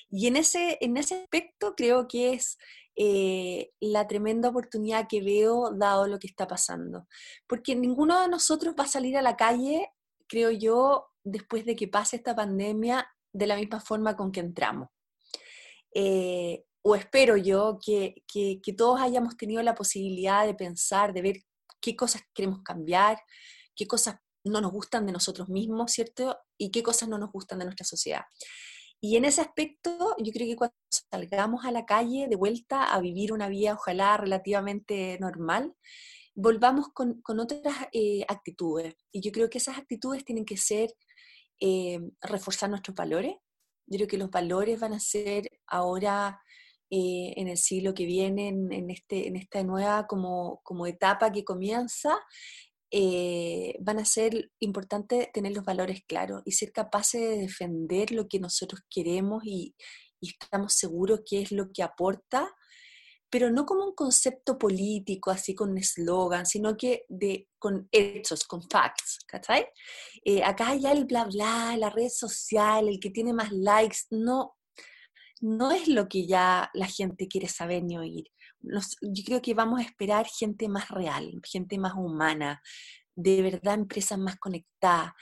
Y 0.10 0.27
en 0.27 0.36
ese, 0.36 0.77
en 0.82 0.98
ese 0.98 1.15
aspecto 1.15 1.74
creo 1.75 2.08
que 2.08 2.34
es 2.34 2.58
eh, 2.98 3.72
la 3.80 4.08
tremenda 4.08 4.50
oportunidad 4.50 5.08
que 5.08 5.22
veo 5.22 5.72
dado 5.72 6.08
lo 6.08 6.20
que 6.20 6.27
está 6.27 6.48
pasando. 6.48 7.08
Porque 7.48 7.75
ninguno 7.75 8.22
de 8.22 8.27
nosotros 8.27 8.75
va 8.77 8.84
a 8.84 8.88
salir 8.88 9.18
a 9.18 9.22
la 9.22 9.38
calle, 9.38 9.89
creo 10.27 10.51
yo, 10.51 11.08
después 11.24 11.65
de 11.65 11.77
que 11.77 11.88
pase 11.88 12.18
esta 12.18 12.36
pandemia, 12.36 13.08
de 13.34 13.48
la 13.48 13.56
misma 13.56 13.80
forma 13.80 14.15
con 14.15 14.32
que 14.32 14.39
entramos. 14.42 14.89
Eh, 15.94 16.63
o 16.88 16.96
espero 16.96 17.36
yo 17.36 17.80
que, 17.84 18.13
que, 18.32 18.74
todos 18.77 19.01
hayamos 19.01 19.36
tenido 19.38 19.63
la 19.63 19.74
posibilidad 19.74 20.46
de 20.46 20.54
pensar, 20.54 21.13
de 21.13 21.24
ver 21.24 21.38
qué 21.82 21.96
cosas 21.96 22.22
queremos 22.32 22.62
cambiar, 22.62 23.18
qué 23.75 23.88
cosas 23.88 24.18
no 24.44 24.62
nos 24.62 24.72
gustan 24.72 25.08
de 25.08 25.12
nosotros 25.12 25.50
mismos, 25.50 25.92
¿cierto? 25.92 26.38
Y 26.60 26.70
qué 26.70 26.84
cosas 26.84 27.10
no 27.10 27.18
nos 27.18 27.32
gustan 27.32 27.58
de 27.58 27.65
nuestra 27.65 27.88
sociedad. 27.88 28.22
Y 29.01 29.18
en 29.18 29.25
ese 29.25 29.42
aspecto, 29.42 30.15
yo 30.20 30.32
creo 30.32 30.48
que 30.48 30.56
cuando 30.56 30.75
salgamos 31.12 31.65
a 31.65 31.72
la 31.72 31.88
calle 31.88 32.27
de 32.30 32.36
vuelta 32.36 32.84
a 32.84 33.01
vivir 33.01 33.34
una 33.34 33.50
vida, 33.50 33.74
ojalá 33.74 34.18
relativamente 34.18 35.18
normal, 35.20 35.74
volvamos 36.36 36.89
con, 36.94 37.20
con 37.24 37.39
otras 37.39 37.75
eh, 37.94 38.25
actitudes. 38.27 38.94
Y 39.12 39.22
yo 39.22 39.32
creo 39.32 39.50
que 39.50 39.58
esas 39.58 39.80
actitudes 39.80 40.24
tienen 40.24 40.46
que 40.46 40.58
ser 40.58 40.94
eh, 41.60 42.00
reforzar 42.22 42.70
nuestros 42.70 42.96
valores. 42.96 43.34
Yo 43.88 43.98
creo 43.98 44.08
que 44.08 44.18
los 44.20 44.30
valores 44.30 44.80
van 44.80 44.94
a 44.94 45.00
ser 45.00 45.50
ahora 45.65 46.39
eh, 46.98 47.34
en 47.36 47.50
el 47.50 47.58
siglo 47.58 47.94
que 47.94 48.06
viene, 48.06 48.48
en, 48.48 48.90
este, 48.90 49.28
en 49.28 49.36
esta 49.36 49.62
nueva 49.64 50.08
como, 50.08 50.62
como 50.64 50.88
etapa 50.88 51.30
que 51.30 51.44
comienza, 51.44 52.18
eh, 52.90 53.75
van 53.82 54.00
a 54.00 54.06
ser 54.06 54.50
importantes 54.60 55.30
tener 55.34 55.52
los 55.54 55.66
valores 55.66 56.04
claros 56.08 56.42
y 56.46 56.54
ser 56.54 56.72
capaces 56.72 57.20
de 57.20 57.38
defender 57.40 58.12
lo 58.12 58.30
que 58.30 58.40
nosotros 58.40 58.82
queremos 58.90 59.44
y, 59.46 59.75
estamos 60.22 60.74
seguros 60.74 61.22
que 61.24 61.42
es 61.42 61.52
lo 61.52 61.72
que 61.72 61.84
aporta, 61.84 62.50
pero 63.30 63.52
no 63.52 63.66
como 63.66 63.84
un 63.84 63.94
concepto 63.94 64.58
político, 64.58 65.30
así 65.30 65.54
con 65.54 65.78
eslogan, 65.78 66.46
sino 66.46 66.78
que 66.78 67.06
de, 67.10 67.50
con 67.60 67.90
hechos, 67.92 68.46
con 68.46 68.64
facts, 68.64 69.20
¿cachai? 69.28 69.68
Eh, 70.24 70.44
acá 70.44 70.74
ya 70.75 70.94
el 70.94 71.06
bla 71.06 71.25
bla, 71.25 71.75
la 71.78 71.90
red 71.90 72.10
social, 72.10 72.88
el 72.88 73.00
que 73.00 73.12
tiene 73.12 73.34
más 73.34 73.52
likes, 73.52 74.00
no, 74.10 74.56
no 75.42 75.72
es 75.72 75.88
lo 75.88 76.08
que 76.08 76.27
ya 76.27 76.70
la 76.74 76.88
gente 76.88 77.27
quiere 77.27 77.48
saber 77.48 77.84
ni 77.84 77.98
oír. 77.98 78.25
yo 78.62 79.24
creo 79.25 79.42
que 79.42 79.54
vamos 79.54 79.80
a 79.80 79.84
esperar 79.84 80.27
gente 80.27 80.68
más 80.68 80.89
real, 80.89 81.39
gente 81.44 81.77
más 81.77 81.94
humana, 81.96 82.62
de 83.15 83.42
verdad 83.42 83.75
empresas 83.75 84.20
más 84.20 84.38
conectadas, 84.38 85.13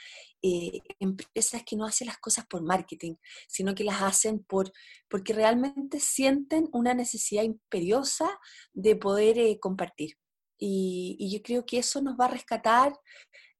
eh, 0.42 0.80
empresas 0.98 1.62
que 1.64 1.76
no 1.76 1.86
hacen 1.86 2.08
las 2.08 2.18
cosas 2.18 2.46
por 2.46 2.62
marketing, 2.62 3.14
sino 3.48 3.74
que 3.74 3.84
las 3.84 4.02
hacen 4.02 4.44
por, 4.44 4.72
porque 5.08 5.32
realmente 5.32 6.00
sienten 6.00 6.68
una 6.72 6.92
necesidad 6.92 7.44
imperiosa 7.44 8.28
de 8.72 8.96
poder 8.96 9.38
eh, 9.38 9.58
compartir. 9.60 10.16
Y, 10.58 11.16
y, 11.18 11.34
yo 11.34 11.42
creo 11.42 11.66
que 11.66 11.78
eso 11.78 12.00
nos 12.00 12.16
va 12.18 12.26
a 12.26 12.28
rescatar 12.28 12.92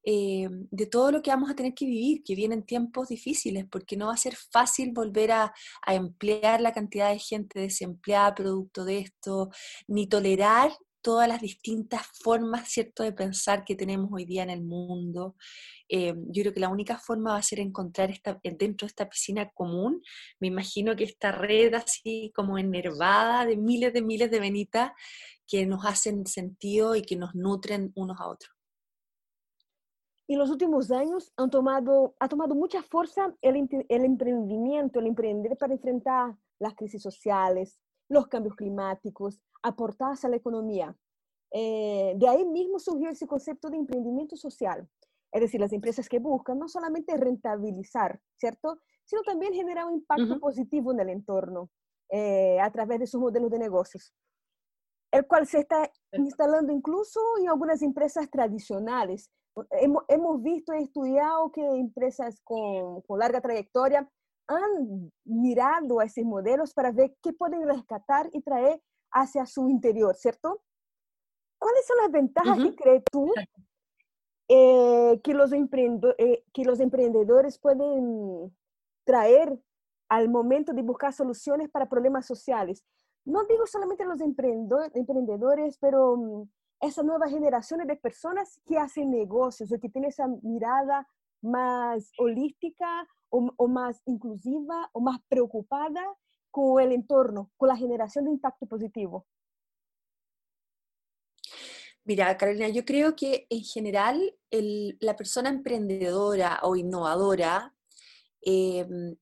eh, 0.06 0.48
de 0.50 0.86
todo 0.86 1.10
lo 1.12 1.22
que 1.22 1.30
vamos 1.30 1.50
a 1.50 1.54
tener 1.54 1.72
que 1.74 1.86
vivir, 1.86 2.22
que 2.22 2.34
vienen 2.34 2.64
tiempos 2.64 3.08
difíciles, 3.08 3.64
porque 3.70 3.96
no 3.96 4.08
va 4.08 4.14
a 4.14 4.18
ser 4.18 4.36
fácil 4.36 4.92
volver 4.92 5.32
a, 5.32 5.52
emplear 5.86 6.60
la 6.60 6.72
cantidad 6.72 7.10
de 7.10 7.18
gente 7.18 7.60
desempleada 7.60 8.34
producto 8.34 8.84
de 8.84 8.98
esto, 8.98 9.50
ni 9.88 10.06
tolerar 10.06 10.72
todas 11.02 11.28
las 11.28 11.40
distintas 11.40 12.02
formas, 12.22 12.68
¿cierto?, 12.68 13.02
de 13.02 13.12
pensar 13.12 13.64
que 13.64 13.76
tenemos 13.76 14.10
hoy 14.12 14.24
día 14.24 14.42
en 14.42 14.50
el 14.50 14.62
mundo. 14.62 15.36
Eh, 15.88 16.14
yo 16.28 16.42
creo 16.42 16.54
que 16.54 16.60
la 16.60 16.70
única 16.70 16.98
forma 16.98 17.32
va 17.32 17.38
a 17.38 17.42
ser 17.42 17.60
encontrar 17.60 18.10
esta, 18.10 18.38
dentro 18.42 18.86
de 18.86 18.90
esta 18.90 19.08
piscina 19.08 19.50
común, 19.54 20.02
me 20.40 20.48
imagino 20.48 20.96
que 20.96 21.04
esta 21.04 21.32
red 21.32 21.74
así 21.74 22.32
como 22.34 22.58
enervada 22.58 23.46
de 23.46 23.56
miles 23.56 23.92
de 23.92 24.02
miles 24.02 24.30
de 24.30 24.40
venitas 24.40 24.92
que 25.46 25.66
nos 25.66 25.84
hacen 25.84 26.26
sentido 26.26 26.96
y 26.96 27.02
que 27.02 27.16
nos 27.16 27.34
nutren 27.34 27.92
unos 27.94 28.18
a 28.20 28.28
otros. 28.28 28.53
En 30.26 30.38
los 30.38 30.50
últimos 30.50 30.90
años 30.90 31.32
han 31.36 31.50
tomado, 31.50 32.14
ha 32.18 32.28
tomado 32.28 32.54
mucha 32.54 32.82
fuerza 32.82 33.34
el, 33.42 33.68
el 33.88 34.04
emprendimiento, 34.04 35.00
el 35.00 35.06
emprender 35.06 35.56
para 35.58 35.74
enfrentar 35.74 36.34
las 36.58 36.74
crisis 36.74 37.02
sociales, 37.02 37.78
los 38.08 38.26
cambios 38.28 38.56
climáticos, 38.56 39.40
aportar 39.62 40.14
a 40.22 40.28
la 40.28 40.36
economía. 40.36 40.96
Eh, 41.50 42.14
de 42.16 42.28
ahí 42.28 42.44
mismo 42.44 42.78
surgió 42.78 43.10
ese 43.10 43.26
concepto 43.26 43.70
de 43.70 43.76
emprendimiento 43.76 44.36
social, 44.36 44.88
es 45.30 45.40
decir, 45.40 45.60
las 45.60 45.72
empresas 45.72 46.08
que 46.08 46.18
buscan 46.18 46.58
no 46.58 46.68
solamente 46.68 47.16
rentabilizar, 47.16 48.20
¿cierto? 48.36 48.80
Sino 49.04 49.22
también 49.22 49.52
generar 49.52 49.86
un 49.86 49.94
impacto 49.94 50.40
positivo 50.40 50.92
en 50.92 51.00
el 51.00 51.10
entorno 51.10 51.70
eh, 52.10 52.58
a 52.60 52.70
través 52.70 52.98
de 53.00 53.06
sus 53.06 53.20
modelos 53.20 53.50
de 53.50 53.58
negocios, 53.58 54.14
el 55.12 55.26
cual 55.26 55.46
se 55.46 55.60
está 55.60 55.90
instalando 56.12 56.72
incluso 56.72 57.20
en 57.40 57.48
algunas 57.48 57.82
empresas 57.82 58.28
tradicionales, 58.30 59.30
hemos, 59.70 60.04
hemos 60.08 60.42
visto 60.42 60.74
y 60.74 60.82
estudiado 60.82 61.50
que 61.52 61.62
empresas 61.62 62.40
con, 62.44 63.02
con 63.02 63.18
larga 63.18 63.40
trayectoria 63.40 64.08
han 64.46 65.12
mirado 65.24 66.00
a 66.00 66.04
esos 66.04 66.24
modelos 66.24 66.74
para 66.74 66.92
ver 66.92 67.16
qué 67.22 67.32
pueden 67.32 67.66
rescatar 67.66 68.28
y 68.32 68.42
traer 68.42 68.82
hacia 69.10 69.46
su 69.46 69.68
interior, 69.68 70.14
¿cierto? 70.16 70.60
¿Cuáles 71.58 71.86
son 71.86 71.96
las 71.98 72.10
ventajas 72.10 72.58
que 72.58 72.74
crees 72.74 73.02
tú 73.10 73.32
eh, 74.48 75.20
que, 75.22 75.32
los 75.32 75.50
eh, 75.52 76.44
que 76.52 76.64
los 76.64 76.80
emprendedores 76.80 77.58
pueden 77.58 78.54
traer 79.04 79.58
al 80.10 80.28
momento 80.28 80.72
de 80.74 80.82
buscar 80.82 81.12
soluciones 81.12 81.70
para 81.70 81.88
problemas 81.88 82.26
sociales? 82.26 82.84
No 83.24 83.44
digo 83.44 83.66
solamente 83.66 84.04
los 84.04 84.20
emprendedores, 84.20 85.78
pero 85.78 86.16
mm, 86.16 86.48
esa 86.80 87.02
nueva 87.02 87.28
generación 87.28 87.86
de 87.86 87.96
personas 87.96 88.60
que 88.66 88.78
hacen 88.78 89.10
negocios 89.10 89.72
o 89.72 89.78
que 89.78 89.88
tienen 89.88 90.10
esa 90.10 90.26
mirada 90.42 91.08
más 91.42 92.12
holística 92.18 93.06
o, 93.28 93.68
más 93.68 94.00
inclusiva 94.06 94.88
o 94.92 95.00
más 95.00 95.18
preocupada 95.28 96.02
con 96.50 96.80
el 96.82 96.92
entorno, 96.92 97.50
con 97.56 97.68
la 97.68 97.76
generación 97.76 98.26
de 98.26 98.30
impacto 98.32 98.66
positivo? 98.66 99.26
Mira, 102.04 102.36
Carolina, 102.36 102.68
yo 102.68 102.84
creo 102.84 103.16
que 103.16 103.46
en 103.50 103.62
general 103.62 104.36
la 104.50 105.16
persona 105.16 105.48
emprendedora 105.48 106.60
o 106.62 106.76
innovadora 106.76 107.74
em, 108.42 109.16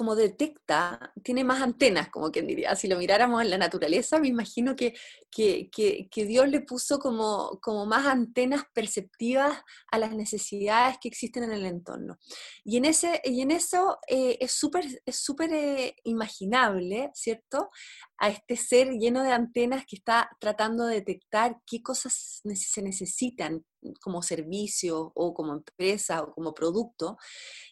como 0.00 0.16
detecta, 0.16 1.12
tiene 1.22 1.44
más 1.44 1.60
antenas, 1.60 2.08
como 2.08 2.30
quien 2.30 2.46
diría. 2.46 2.74
Si 2.74 2.88
lo 2.88 2.96
miráramos 2.96 3.42
en 3.42 3.50
la 3.50 3.58
naturaleza, 3.58 4.18
me 4.18 4.28
imagino 4.28 4.74
que, 4.74 4.94
que, 5.30 5.68
que, 5.70 6.24
Dios 6.24 6.48
le 6.48 6.62
puso 6.62 6.98
como, 6.98 7.58
como 7.60 7.84
más 7.84 8.06
antenas 8.06 8.62
perceptivas 8.72 9.60
a 9.92 9.98
las 9.98 10.14
necesidades 10.14 10.96
que 11.02 11.08
existen 11.08 11.42
en 11.42 11.52
el 11.52 11.66
entorno. 11.66 12.18
Y 12.64 12.78
en, 12.78 12.86
ese, 12.86 13.20
y 13.24 13.42
en 13.42 13.50
eso 13.50 13.98
eh, 14.08 14.38
es 14.40 14.52
súper 14.52 14.86
es 15.04 15.16
super, 15.16 15.52
eh, 15.52 15.94
imaginable, 16.04 17.10
¿cierto? 17.12 17.68
A 18.20 18.28
este 18.28 18.56
ser 18.56 18.92
lleno 18.92 19.22
de 19.22 19.32
antenas 19.32 19.84
que 19.86 19.96
está 19.96 20.30
tratando 20.38 20.86
de 20.86 20.96
detectar 20.96 21.56
qué 21.66 21.82
cosas 21.82 22.42
se 22.44 22.82
necesitan 22.82 23.64
como 24.00 24.22
servicio 24.22 25.10
o 25.14 25.32
como 25.34 25.54
empresa 25.54 26.22
o 26.22 26.34
como 26.34 26.52
producto 26.52 27.16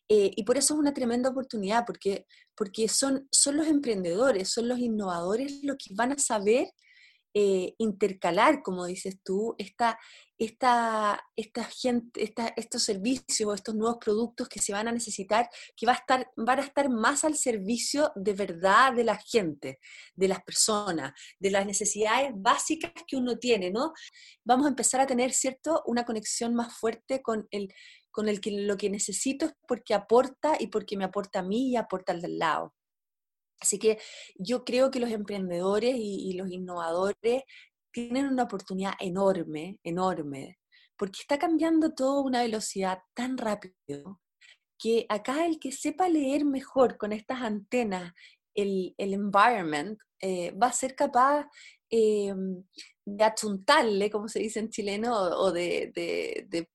eh, 0.08 0.30
y 0.34 0.44
por 0.44 0.56
eso 0.56 0.74
es 0.74 0.80
una 0.80 0.94
tremenda 0.94 1.28
oportunidad, 1.28 1.84
porque, 1.84 2.26
porque 2.54 2.88
son, 2.88 3.28
son 3.30 3.58
los 3.58 3.66
emprendedores, 3.66 4.48
son 4.48 4.68
los 4.68 4.78
innovadores 4.78 5.62
los 5.62 5.76
que 5.76 5.94
van 5.94 6.12
a 6.12 6.18
saber 6.18 6.72
eh, 7.34 7.74
intercalar, 7.78 8.62
como 8.62 8.86
dices 8.86 9.18
tú, 9.22 9.54
esta, 9.58 9.98
esta, 10.38 11.22
esta 11.36 11.64
gente, 11.64 12.22
esta, 12.22 12.48
estos 12.56 12.82
servicios, 12.82 13.54
estos 13.54 13.74
nuevos 13.74 13.98
productos 14.00 14.48
que 14.48 14.60
se 14.60 14.72
van 14.72 14.88
a 14.88 14.92
necesitar, 14.92 15.48
que 15.76 15.86
va 15.86 15.92
a 15.92 15.96
estar, 15.96 16.30
van 16.36 16.58
a 16.58 16.62
estar 16.62 16.88
más 16.88 17.24
al 17.24 17.36
servicio 17.36 18.12
de 18.14 18.32
verdad 18.32 18.94
de 18.94 19.04
la 19.04 19.16
gente, 19.18 19.78
de 20.14 20.28
las 20.28 20.42
personas, 20.42 21.12
de 21.38 21.50
las 21.50 21.66
necesidades 21.66 22.32
básicas 22.34 22.92
que 23.06 23.16
uno 23.16 23.38
tiene, 23.38 23.70
¿no? 23.70 23.92
Vamos 24.44 24.66
a 24.66 24.70
empezar 24.70 25.00
a 25.00 25.06
tener, 25.06 25.32
¿cierto?, 25.32 25.82
una 25.86 26.04
conexión 26.04 26.54
más 26.54 26.74
fuerte 26.78 27.20
con 27.22 27.46
el, 27.50 27.72
con 28.10 28.28
el 28.28 28.40
que 28.40 28.52
lo 28.52 28.76
que 28.76 28.90
necesito 28.90 29.46
es 29.46 29.52
porque 29.66 29.94
aporta 29.94 30.56
y 30.58 30.68
porque 30.68 30.96
me 30.96 31.04
aporta 31.04 31.40
a 31.40 31.42
mí 31.42 31.70
y 31.70 31.76
aporta 31.76 32.12
al 32.12 32.22
del 32.22 32.38
lado. 32.38 32.74
Así 33.60 33.78
que 33.78 33.98
yo 34.36 34.64
creo 34.64 34.90
que 34.90 35.00
los 35.00 35.10
emprendedores 35.10 35.94
y, 35.96 36.32
los 36.34 36.50
innovadores 36.50 37.42
tienen 37.92 38.26
una 38.26 38.44
oportunidad 38.44 38.92
enorme, 39.00 39.80
enorme, 39.82 40.58
porque 40.96 41.20
está 41.20 41.38
cambiando 41.38 41.94
todo 41.94 42.20
a 42.20 42.22
una 42.24 42.42
velocidad 42.42 42.98
tan 43.14 43.36
rápido 43.38 44.20
que 44.78 45.06
acá 45.08 45.44
el 45.46 45.58
que 45.58 45.72
sepa 45.72 46.08
leer 46.08 46.44
mejor 46.44 46.98
con 46.98 47.12
estas 47.12 47.42
antenas 47.42 48.12
el, 48.54 48.94
el 48.96 49.14
environment 49.14 49.98
eh, 50.20 50.52
va 50.52 50.68
a 50.68 50.72
ser 50.72 50.94
capaz 50.94 51.46
eh, 51.90 52.34
de 53.04 53.24
achuntarle, 53.24 54.10
como 54.10 54.28
se 54.28 54.40
dice 54.40 54.60
en 54.60 54.68
chileno, 54.68 55.14
o 55.14 55.50
de, 55.50 55.90
de, 55.94 56.68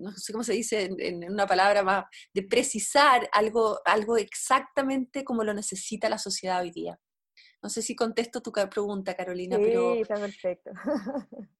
no 0.00 0.12
sé 0.12 0.32
cómo 0.32 0.42
se 0.42 0.54
dice 0.54 0.90
en, 0.98 1.30
una 1.30 1.46
palabra 1.46 1.82
más, 1.82 2.04
de 2.32 2.42
precisar 2.42 3.28
algo, 3.32 3.80
algo 3.84 4.16
exactamente 4.16 5.24
como 5.24 5.44
lo 5.44 5.52
necesita 5.52 6.08
la 6.08 6.18
sociedad 6.18 6.62
hoy 6.62 6.70
día. 6.70 6.98
No 7.62 7.68
sé 7.68 7.82
si 7.82 7.94
contesto 7.94 8.40
tu 8.40 8.52
pregunta, 8.52 9.14
Carolina, 9.14 9.56
sí, 9.56 9.62
pero... 9.64 9.94
está 9.94 10.14
perfecto. 10.14 10.70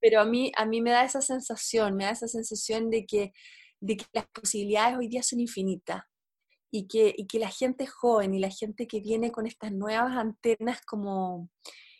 pero 0.00 0.20
a 0.20 0.24
mí, 0.24 0.52
a 0.56 0.66
mí 0.66 0.82
me 0.82 0.90
da 0.90 1.04
esa 1.04 1.22
sensación, 1.22 1.96
me 1.96 2.04
da 2.04 2.10
esa 2.10 2.28
sensación 2.28 2.90
de 2.90 3.06
que, 3.06 3.32
de 3.80 3.96
que 3.96 4.04
las 4.12 4.26
posibilidades 4.28 4.98
hoy 4.98 5.08
día 5.08 5.22
son 5.22 5.40
infinitas 5.40 6.02
y 6.70 6.86
que, 6.86 7.14
y 7.16 7.26
que 7.26 7.38
la 7.38 7.48
gente 7.48 7.86
joven 7.86 8.34
y 8.34 8.40
la 8.40 8.50
gente 8.50 8.86
que 8.86 9.00
viene 9.00 9.32
con 9.32 9.46
estas 9.46 9.72
nuevas 9.72 10.16
antenas 10.16 10.82
como, 10.84 11.48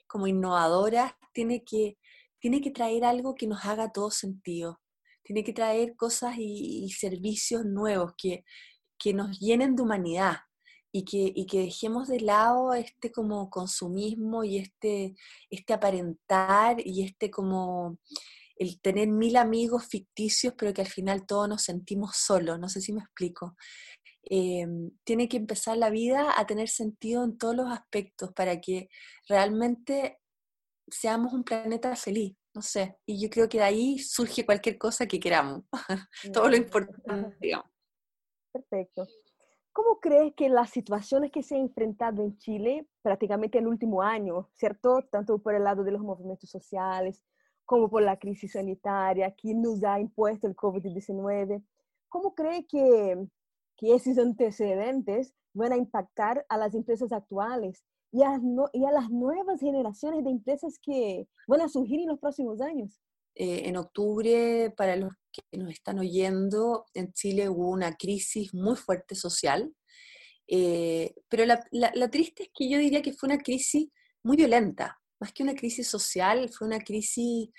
como 0.09 0.27
innovadoras 0.27 1.13
tiene 1.33 1.63
que, 1.65 1.99
tiene 2.41 2.61
que 2.61 2.71
traer 2.71 3.05
algo 3.05 3.35
que 3.35 3.47
nos 3.47 3.65
haga 3.65 3.93
todo 3.93 4.11
sentido. 4.11 4.81
Tiene 5.23 5.45
que 5.45 5.53
traer 5.53 5.95
cosas 5.95 6.37
y, 6.39 6.91
servicios 6.91 7.65
nuevos 7.65 8.15
que, 8.17 8.45
que 8.99 9.13
nos 9.15 9.39
llenen 9.39 9.77
de 9.77 9.83
humanidad 9.83 10.39
y 10.91 11.05
que, 11.05 11.33
y 11.35 11.47
que 11.47 11.61
dejemos 11.61 12.09
de 12.09 12.21
lado 12.21 12.73
este 12.75 13.13
como 13.13 13.51
consumismo 13.51 14.43
y 14.43 14.57
este, 14.59 15.15
este 15.51 15.75
aparentar 15.75 16.79
y 16.85 17.05
este 17.05 17.31
como 17.31 17.99
el 18.59 18.81
tener 18.81 19.09
mil 19.09 19.37
amigos 19.37 19.87
ficticios, 19.87 20.55
pero 20.59 20.75
que 20.75 20.81
al 20.81 20.89
final 20.89 21.27
todos 21.27 21.49
nos 21.49 21.63
sentimos 21.63 22.17
solos, 22.17 22.59
no 22.59 22.69
sé 22.69 22.81
si 22.81 22.93
me 22.93 23.01
explico. 23.01 23.57
Em, 24.23 24.91
tiene 25.05 25.29
que 25.29 25.37
empezar 25.37 25.77
la 25.77 25.91
vida 25.91 26.39
a 26.39 26.47
tener 26.47 26.69
sentido 26.69 27.25
en 27.25 27.39
todos 27.39 27.57
los 27.57 27.71
aspectos 27.71 28.33
para 28.35 28.61
que 28.61 28.89
realmente 29.29 30.19
seamos 30.87 31.33
un 31.33 31.45
planeta 31.45 31.95
feliz, 31.97 32.37
no 32.55 32.63
sé. 32.63 32.99
Y 33.07 33.21
yo 33.21 33.31
creo 33.31 33.49
que 33.49 33.59
de 33.59 33.65
ahí 33.65 33.99
surge 33.99 34.45
cualquier 34.45 34.77
cosa 34.77 35.07
que 35.07 35.21
queramos, 35.21 35.65
todo 36.33 36.49
lo 36.49 36.57
importante, 36.57 37.37
digamos. 37.41 37.71
Perfecto. 38.53 39.07
¿Cómo 39.73 40.01
crees 40.01 40.35
que 40.35 40.49
las 40.49 40.71
situaciones 40.71 41.31
que 41.31 41.43
se 41.43 41.55
han 41.55 41.63
enfrentado 41.63 42.23
en 42.23 42.37
Chile 42.39 42.89
prácticamente 43.01 43.59
en 43.59 43.65
el 43.65 43.69
último 43.69 44.03
año, 44.03 44.51
¿cierto? 44.57 45.03
Tanto 45.11 45.39
por 45.39 45.55
el 45.55 45.63
lado 45.63 45.85
de 45.85 45.93
los 45.93 46.03
movimientos 46.03 46.51
sociales 46.51 47.23
como 47.65 47.89
por 47.89 48.03
la 48.03 48.19
crisis 48.19 48.53
sanitaria 48.53 49.31
que 49.37 49.55
nos 49.55 49.85
ha 49.85 50.01
impuesto 50.01 50.47
el 50.47 50.57
COVID-19, 50.57 51.63
¿cómo 52.09 52.35
cree 52.35 52.67
que 52.67 53.29
que 53.79 53.95
esos 53.95 54.19
antecedentes 54.19 55.33
van 55.55 55.73
a 55.73 55.77
impactar 55.77 56.45
a 56.49 56.59
las 56.59 56.75
empresas 56.75 57.13
actuales 57.13 57.85
y 58.13 58.23
a, 58.23 58.39
y 58.73 58.85
a 58.85 58.93
las 58.93 59.11
nuevas 59.11 59.61
generaciones 59.61 60.25
de 60.25 60.31
empresas 60.31 60.79
que 60.83 61.27
van 61.47 61.61
a 61.63 61.69
surgir 61.69 62.01
en 62.01 62.09
los 62.09 62.19
próximos 62.19 62.61
años. 62.61 63.01
Eh, 63.35 63.69
en 63.69 63.77
octubre, 63.77 64.75
para 64.77 64.97
los 64.97 65.13
que 65.31 65.59
nos 65.59 65.71
están 65.71 66.01
oyendo, 66.01 66.87
en 66.93 67.13
Chile 67.13 67.49
hubo 67.49 67.71
una 67.71 67.95
crisis 67.95 68.53
muy 68.53 68.75
fuerte 68.75 69.15
social, 69.15 69.73
eh, 70.49 71.15
pero 71.29 71.45
la, 71.45 71.65
la, 71.71 72.11
triste 72.11 72.45
es 72.45 72.51
que 72.53 72.69
yo 72.69 72.79
diría 72.79 73.03
que 73.03 73.13
fue 73.13 73.29
una 73.29 73.39
crisis 73.39 73.89
muy 74.25 74.37
violenta, 74.37 74.99
más 75.21 75.33
que 75.33 75.43
una 75.45 75.55
crisis 75.55 75.87
social, 75.87 76.49
fue 76.49 76.67
una 76.67 76.81
crisis 76.81 77.51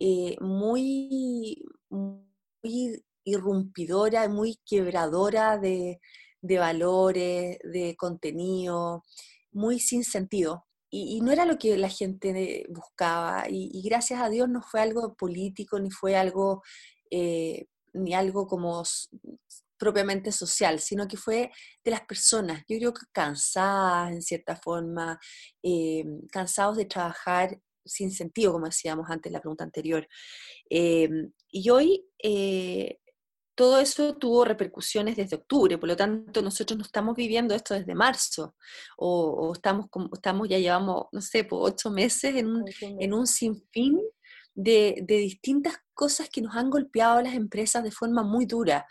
eh, 0.00 0.36
muy, 0.40 1.62
muy 1.88 3.04
irrumpidora, 3.28 4.28
muy 4.28 4.58
quebradora 4.66 5.58
de, 5.58 6.00
valores, 6.42 7.58
de 7.62 7.96
contenido, 7.96 9.04
muy 9.52 9.78
sin 9.80 10.04
sentido. 10.04 10.66
Y, 10.90 11.20
no 11.20 11.32
era 11.32 11.44
lo 11.44 11.58
que 11.58 11.76
la 11.76 11.90
gente 11.90 12.66
buscaba. 12.70 13.46
Y, 13.50 13.82
gracias 13.82 14.20
a 14.20 14.28
Dios 14.28 14.48
no 14.48 14.62
fue 14.62 14.80
algo 14.80 15.14
político, 15.14 15.78
ni 15.78 15.90
fue 15.90 16.16
algo, 16.16 16.62
eh, 17.10 17.66
ni 17.92 18.14
algo 18.14 18.46
como 18.46 18.82
propiamente 19.78 20.32
social, 20.32 20.80
sino 20.80 21.06
que 21.06 21.16
fue 21.16 21.50
de 21.84 21.90
las 21.90 22.02
personas. 22.02 22.64
Yo 22.68 22.78
creo 22.78 22.92
que 22.92 23.06
cansadas 23.12 24.12
en 24.12 24.22
cierta 24.22 24.56
forma, 24.56 25.18
eh, 25.62 26.04
cansados 26.32 26.76
de 26.76 26.86
trabajar 26.86 27.58
sin 27.84 28.10
sentido, 28.10 28.52
como 28.52 28.66
decíamos 28.66 29.08
antes 29.08 29.30
en 29.30 29.34
la 29.34 29.40
pregunta 29.40 29.64
anterior. 29.64 30.06
Eh, 30.68 31.08
y 31.50 31.70
hoy 31.70 32.04
todo 33.58 33.80
eso 33.80 34.14
tuvo 34.14 34.44
repercusiones 34.44 35.16
desde 35.16 35.34
octubre, 35.34 35.78
por 35.78 35.88
lo 35.88 35.96
tanto 35.96 36.42
nosotros 36.42 36.78
no 36.78 36.84
estamos 36.84 37.16
viviendo 37.16 37.56
esto 37.56 37.74
desde 37.74 37.92
marzo, 37.92 38.54
o, 38.96 39.52
estamos, 39.52 39.86
estamos, 40.12 40.48
ya 40.48 40.60
llevamos, 40.60 41.06
no 41.10 41.20
sé, 41.20 41.42
por 41.42 41.68
ocho 41.68 41.90
meses 41.90 42.36
en 42.36 42.46
un, 42.46 42.64
en 42.80 43.12
un 43.12 43.26
sinfín 43.26 44.00
de, 44.54 45.02
de, 45.02 45.16
distintas 45.16 45.74
cosas 45.92 46.28
que 46.30 46.40
nos 46.40 46.54
han 46.54 46.70
golpeado 46.70 47.18
a 47.18 47.22
las 47.22 47.34
empresas 47.34 47.82
de 47.82 47.90
forma 47.90 48.22
muy 48.22 48.46
dura 48.46 48.86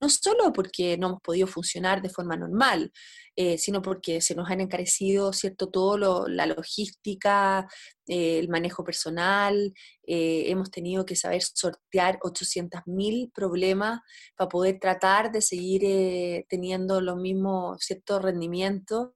no 0.00 0.08
solo 0.08 0.52
porque 0.52 0.96
no 0.98 1.08
hemos 1.08 1.22
podido 1.22 1.46
funcionar 1.46 2.02
de 2.02 2.10
forma 2.10 2.36
normal, 2.36 2.92
eh, 3.34 3.58
sino 3.58 3.82
porque 3.82 4.20
se 4.20 4.34
nos 4.34 4.50
han 4.50 4.60
encarecido, 4.60 5.32
¿cierto?, 5.32 5.68
todo 5.68 6.26
la 6.28 6.46
logística, 6.46 7.66
eh, 8.06 8.38
el 8.38 8.48
manejo 8.48 8.84
personal, 8.84 9.74
eh, 10.06 10.44
hemos 10.50 10.70
tenido 10.70 11.04
que 11.04 11.16
saber 11.16 11.42
sortear 11.42 12.18
800.000 12.20 13.30
problemas 13.32 14.00
para 14.36 14.48
poder 14.48 14.78
tratar 14.80 15.32
de 15.32 15.42
seguir 15.42 16.44
teniendo 16.48 17.00
los 17.00 17.16
mismos, 17.16 17.78
cierto 17.80 18.18
rendimiento. 18.18 19.14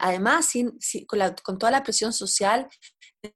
además, 0.00 0.52
con 1.42 1.58
toda 1.58 1.70
la 1.70 1.82
presión 1.82 2.12
social 2.12 2.68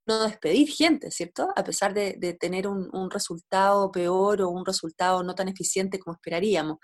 no 0.07 0.25
despedir 0.25 0.69
gente, 0.69 1.11
¿cierto? 1.11 1.49
A 1.57 1.65
pesar 1.65 1.95
de, 1.95 2.15
tener 2.39 2.67
un, 2.69 3.11
resultado 3.11 3.91
peor 3.91 4.43
o 4.43 4.51
un 4.51 4.65
resultado 4.65 5.23
no 5.23 5.35
tan 5.35 5.49
eficiente 5.49 5.99
como 5.99 6.15
esperaríamos. 6.15 6.79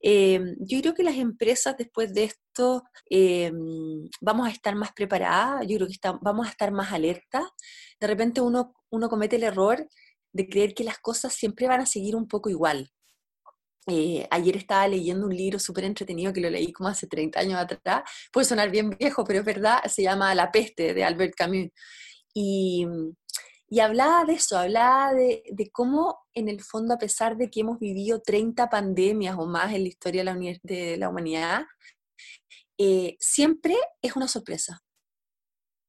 Eh, 0.00 0.40
yo 0.60 0.80
creo 0.80 0.94
que 0.94 1.02
las 1.02 1.16
empresas 1.16 1.76
después 1.76 2.12
de 2.14 2.24
esto 2.24 2.84
eh, 3.10 3.50
vamos 4.20 4.48
a 4.48 4.50
estar 4.50 4.74
más 4.74 4.92
preparadas, 4.92 5.66
yo 5.66 5.76
creo 5.76 5.88
que 5.88 5.96
vamos 6.22 6.46
a 6.46 6.50
estar 6.50 6.72
más 6.72 6.92
alertas. 6.92 7.44
De 8.00 8.06
repente 8.06 8.40
uno, 8.40 8.74
uno 8.90 9.08
comete 9.08 9.36
el 9.36 9.44
error 9.44 9.86
de 10.32 10.48
creer 10.48 10.74
que 10.74 10.84
las 10.84 10.98
cosas 10.98 11.34
siempre 11.34 11.66
van 11.68 11.80
a 11.80 11.86
seguir 11.86 12.14
un 12.16 12.28
poco 12.28 12.50
igual. 12.50 12.90
Eh, 13.88 14.26
ayer 14.32 14.56
estaba 14.56 14.88
leyendo 14.88 15.26
un 15.26 15.36
libro 15.36 15.60
súper 15.60 15.84
entretenido 15.84 16.32
que 16.32 16.40
lo 16.40 16.50
leí 16.50 16.72
como 16.72 16.88
hace 16.88 17.06
30 17.06 17.38
años 17.38 17.58
atrás, 17.60 18.02
puede 18.32 18.44
sonar 18.44 18.68
bien 18.68 18.90
viejo, 18.90 19.22
pero 19.24 19.38
es 19.40 19.44
verdad, 19.44 19.78
se 19.84 20.02
llama 20.02 20.34
La 20.34 20.50
peste 20.50 20.92
de 20.92 21.04
Albert 21.04 21.34
Camus. 21.36 21.68
Y, 22.38 22.86
hablaba 23.80 24.26
de 24.26 24.34
eso, 24.34 24.58
hablaba 24.58 25.14
de, 25.14 25.70
cómo 25.72 26.18
en 26.34 26.50
el 26.50 26.62
fondo, 26.62 26.92
a 26.92 26.98
pesar 26.98 27.38
de 27.38 27.50
que 27.50 27.60
hemos 27.60 27.78
vivido 27.78 28.20
30 28.20 28.68
pandemias 28.68 29.36
o 29.38 29.46
más 29.46 29.72
en 29.72 29.84
la 29.84 29.88
historia 29.88 30.22
de 30.62 30.96
la, 30.98 31.08
humanidad, 31.08 31.64
eh, 32.78 33.16
siempre 33.18 33.74
es 34.02 34.16
una 34.16 34.28
sorpresa. 34.28 34.82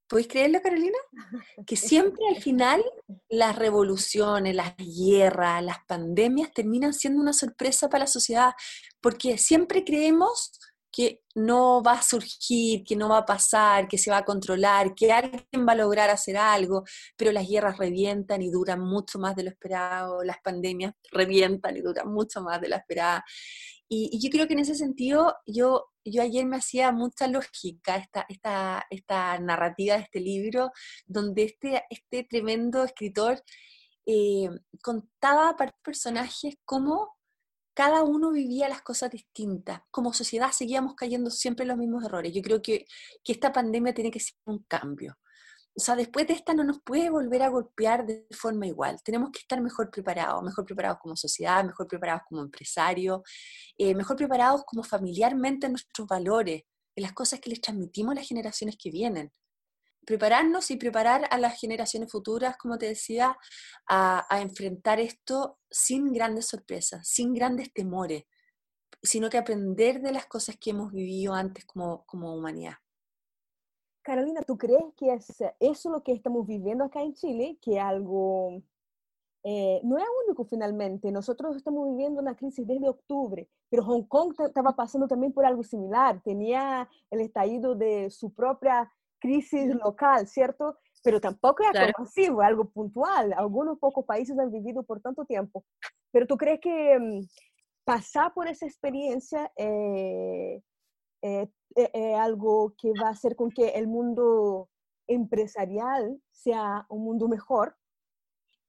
¿Podéis 0.08 0.30
creerlo, 0.30 0.62
Carolina? 0.62 0.98
Que 1.68 1.76
siempre 1.76 2.24
al 2.30 2.42
final 2.42 2.82
las 3.28 3.58
revoluciones, 3.58 4.56
las 4.56 4.74
guerras, 4.78 5.62
las 5.62 5.80
pandemias 5.86 6.54
terminan 6.54 6.94
siendo 6.94 7.20
una 7.20 7.34
sorpresa 7.34 7.90
para 7.90 8.06
la 8.06 8.08
sociedad, 8.08 8.54
porque 9.02 9.38
siempre 9.38 9.84
creemos 9.84 10.58
que 10.98 11.22
no 11.36 11.84
va 11.84 11.94
a 11.94 12.02
surgir, 12.02 12.84
que 12.84 12.96
no 12.96 13.08
va 13.08 13.20
a 13.20 13.26
pasar, 13.26 13.88
que 13.88 14.00
se 14.00 14.10
va 14.10 14.18
a 14.18 14.26
controlar, 14.26 14.96
que 14.96 15.12
alguien 15.12 15.68
va 15.68 15.74
a 15.74 15.76
lograr 15.76 16.10
hacer 16.10 16.38
algo, 16.38 16.86
pero 17.16 17.32
las 17.32 17.48
guerras 17.48 17.78
revientan 17.78 18.42
y 18.42 18.50
duran 18.50 18.80
mucho 18.80 19.20
más 19.20 19.36
de 19.36 19.44
lo 19.44 19.52
esperado, 19.52 20.24
las 20.24 20.40
pandemias 20.44 20.96
revientan 21.12 21.78
y 21.78 21.82
duran 21.82 22.12
mucho 22.12 22.42
más 22.42 22.60
de 22.62 22.70
lo 22.70 22.76
esperado. 22.78 23.22
Y, 23.88 24.20
yo 24.20 24.32
creo 24.32 24.48
que 24.48 24.54
en 24.54 24.60
ese 24.60 24.74
sentido, 24.74 25.36
yo, 25.46 25.86
yo 26.04 26.24
ayer 26.24 26.48
me 26.48 26.58
hacía 26.58 26.92
mucha 26.92 27.28
lógica 27.28 27.98
esta, 27.98 28.26
esta, 28.28 28.88
esta 28.90 29.38
narrativa 29.38 29.98
de 29.98 30.02
este 30.02 30.20
libro, 30.20 30.72
donde 31.06 31.44
este, 31.44 31.84
este 31.92 32.24
tremendo 32.24 32.84
escritor 32.84 33.44
eh, 34.08 34.50
contaba 34.82 35.56
para 35.56 35.76
personajes 35.84 36.56
cómo 36.66 37.17
cada 37.78 38.02
uno 38.04 38.32
vivía 38.32 38.68
las 38.68 38.82
cosas 38.82 39.12
distintas. 39.12 39.82
Como 39.92 40.12
sociedad 40.12 40.52
seguíamos 40.52 40.96
cayendo 40.96 41.30
siempre 41.30 41.62
en 41.62 41.68
los 41.68 41.78
mismos 41.78 42.04
errores. 42.04 42.34
Yo 42.34 42.42
creo 42.42 42.60
que, 42.60 42.88
esta 43.24 43.54
pandemia 43.54 43.94
tiene 43.94 44.10
que 44.10 44.20
ser 44.20 44.34
un 44.46 44.64
cambio. 44.64 45.16
o 45.76 45.80
sea, 45.80 45.96
después 45.96 46.26
de 46.26 46.34
esta 46.34 46.56
no 46.56 46.64
nos 46.64 46.82
puede 46.82 47.12
volver 47.12 47.44
a 47.44 47.50
golpear 47.50 48.08
de 48.08 48.26
forma 48.32 48.66
igual. 48.66 49.00
Tenemos 49.04 49.30
que 49.32 49.42
estar 49.42 49.62
mejor 49.62 49.92
preparados, 49.92 50.42
mejor 50.44 50.66
preparados 50.66 50.98
como 51.00 51.16
sociedad, 51.16 51.64
mejor 51.64 51.88
preparados 51.88 52.24
como 52.28 52.42
empresarios, 52.42 53.22
eh, 53.78 53.94
mejor 53.94 54.16
preparados 54.18 54.64
como 54.66 54.84
familiarmente 54.84 55.68
en 55.68 55.74
nuestros 55.74 56.08
valores, 56.08 56.64
en 56.96 57.04
las 57.04 57.14
cosas 57.14 57.40
que 57.40 57.52
les 57.52 57.62
transmitimos 57.62 58.14
a 58.14 58.16
las 58.16 58.28
generaciones 58.28 58.76
que 58.76 58.90
vienen. 58.90 59.32
Prepararnos 60.08 60.72
y 60.72 60.78
preparar 60.78 61.28
a 61.30 61.38
las 61.38 61.60
generaciones 61.60 62.10
futuras, 62.10 62.56
como 62.56 62.78
te 62.78 62.86
decía, 62.86 63.38
a, 63.90 64.26
a 64.34 64.42
enfrentar 64.42 65.02
esto 65.02 65.60
sin 65.70 66.14
grandes 66.14 66.48
sorpresas, 66.48 67.06
sin 67.06 67.34
grandes 67.34 67.74
temores, 67.74 68.24
sino 69.04 69.30
que 69.30 69.38
aprender 69.38 70.02
de 70.02 70.14
las 70.14 70.26
cosas 70.26 70.56
que 70.56 70.70
hemos 70.70 70.94
vivido 70.94 71.34
antes 71.34 71.66
como, 71.66 72.06
como 72.06 72.34
humanidad. 72.34 72.76
Carolina, 74.02 74.42
¿tú 74.44 74.58
crees 74.58 74.86
que 74.96 75.14
es 75.14 75.28
eso 75.60 75.90
lo 75.92 76.02
que 76.02 76.14
estamos 76.14 76.48
viviendo 76.48 76.86
acá 76.86 77.02
en 77.02 77.14
Chile, 77.14 77.60
que 77.62 77.78
algo 77.78 78.64
eh, 79.44 79.82
no 79.84 79.98
es 79.98 80.06
único 80.26 80.46
finalmente? 80.46 81.12
Nosotros 81.12 81.58
estamos 81.58 81.90
viviendo 81.90 82.22
una 82.22 82.34
crisis 82.34 82.66
desde 82.66 82.88
octubre, 82.88 83.50
pero 83.70 83.84
Hong 83.84 84.04
Kong 84.04 84.34
estaba 84.40 84.74
pasando 84.78 85.10
también 85.10 85.34
por 85.34 85.46
algo 85.46 85.62
similar, 85.62 86.22
tenía 86.24 86.90
el 87.12 87.20
estallido 87.20 87.76
de 87.76 88.10
su 88.10 88.34
propia 88.34 88.90
crisis 89.20 89.74
local, 89.76 90.28
¿cierto? 90.28 90.78
Pero 91.04 91.22
tampoco 91.22 91.64
es 91.64 91.80
algo 91.80 91.94
masivo, 92.00 92.42
algo 92.42 92.70
puntual. 92.70 93.34
Algunos 93.34 93.80
pocos 93.80 94.06
países 94.06 94.38
han 94.38 94.52
vivido 94.52 94.84
por 94.84 95.02
tanto 95.02 95.26
tiempo. 95.26 95.64
Pero 96.12 96.28
tú 96.28 96.38
crees 96.38 96.60
que 96.60 96.98
mm, 97.00 97.22
pasar 97.86 98.34
por 98.34 98.48
esa 98.48 98.66
experiencia 98.66 99.52
eh, 99.56 100.62
eh, 101.22 101.48
eh, 101.76 101.90
eh, 101.94 102.16
algo 102.16 102.76
que 102.80 102.92
va 103.02 103.08
a 103.08 103.12
hacer 103.12 103.36
con 103.36 103.52
que 103.52 103.70
el 103.70 103.88
mundo 103.88 104.70
empresarial 105.08 106.22
sea 106.32 106.86
un 106.90 107.04
mundo 107.04 107.28
mejor? 107.28 107.76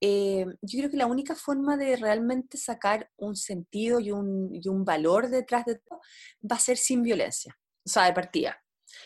yo 0.01 0.79
creo 0.79 0.91
que 0.91 0.97
la 0.97 1.07
única 1.07 1.35
forma 1.35 1.77
de 1.77 1.97
realmente 1.97 2.57
sacar 2.57 3.11
un 3.17 3.35
sentido 3.35 3.99
y 3.99 4.13
un, 4.13 4.49
y 4.55 4.69
un, 4.69 4.85
valor 4.85 5.29
detrás 5.29 5.65
de 5.65 5.75
todo 5.81 6.01
va 6.41 6.55
a 6.55 6.61
ser 6.61 6.77
sin 6.77 7.03
violencia, 7.03 7.59
o 7.85 7.89
sea, 7.89 8.05
de 8.05 8.13
partida. 8.13 8.57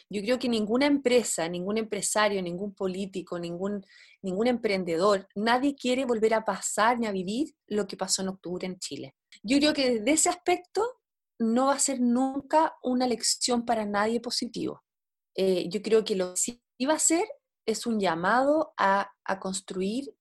Yo 0.08 0.22
creo 0.22 0.38
que 0.38 0.48
ninguna 0.48 0.86
empresa, 0.86 1.48
ningún 1.48 1.78
empresario, 1.78 2.42
ningún 2.42 2.74
político, 2.74 3.38
ningún, 3.38 3.84
ningún 4.22 4.46
emprendedor, 4.46 5.28
nadie 5.34 5.74
quiere 5.74 6.04
volver 6.04 6.34
a 6.34 6.44
pasar 6.44 6.98
ni 6.98 7.06
a 7.06 7.12
vivir 7.12 7.54
lo 7.66 7.86
que 7.86 7.96
pasó 7.96 8.22
en 8.22 8.28
octubre 8.28 8.66
en 8.66 8.78
Chile. 8.78 9.14
Yo 9.42 9.58
creo 9.58 9.72
que 9.72 9.98
desde 9.98 10.12
ese 10.12 10.28
aspecto 10.28 10.82
no 11.38 11.66
va 11.66 11.74
a 11.74 11.78
ser 11.78 12.00
nunca 12.00 12.76
una 12.82 13.06
lección 13.06 13.64
para 13.64 13.84
nadie 13.84 14.20
positivo. 14.20 14.82
Eh, 15.34 15.68
yo 15.68 15.82
creo 15.82 16.04
que 16.04 16.14
lo 16.14 16.34
que 16.34 16.36
sí 16.36 16.60
va 16.86 16.94
a 16.94 16.98
ser 16.98 17.24
es 17.66 17.86
un 17.86 18.00
llamado 18.00 18.74
a, 18.76 19.10
construir 19.40 20.14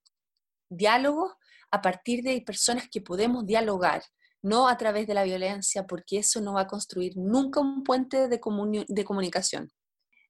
diálogos 0.69 1.33
a 1.69 1.81
partir 1.81 2.23
de 2.23 2.41
personas 2.41 2.87
que 2.89 3.01
podemos 3.01 3.45
dialogar, 3.45 4.03
no 4.41 4.67
a 4.67 4.77
través 4.77 5.07
de 5.07 5.13
la 5.13 5.23
violencia, 5.23 5.85
porque 5.85 6.19
eso 6.19 6.41
no 6.41 6.53
va 6.53 6.61
a 6.61 6.67
construir 6.67 7.13
nunca 7.15 7.59
un 7.59 7.83
puente 7.83 8.27
de, 8.27 8.39
comunicación. 8.39 9.71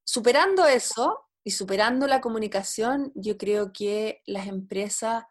Superando 0.04 0.66
eso 0.66 1.20
y 1.44 1.52
superando 1.52 2.08
la 2.08 2.22
comunicación, 2.22 3.12
yo 3.16 3.38
creo 3.38 3.72
que 3.74 4.22
las 4.26 4.48
empresas 4.48 5.24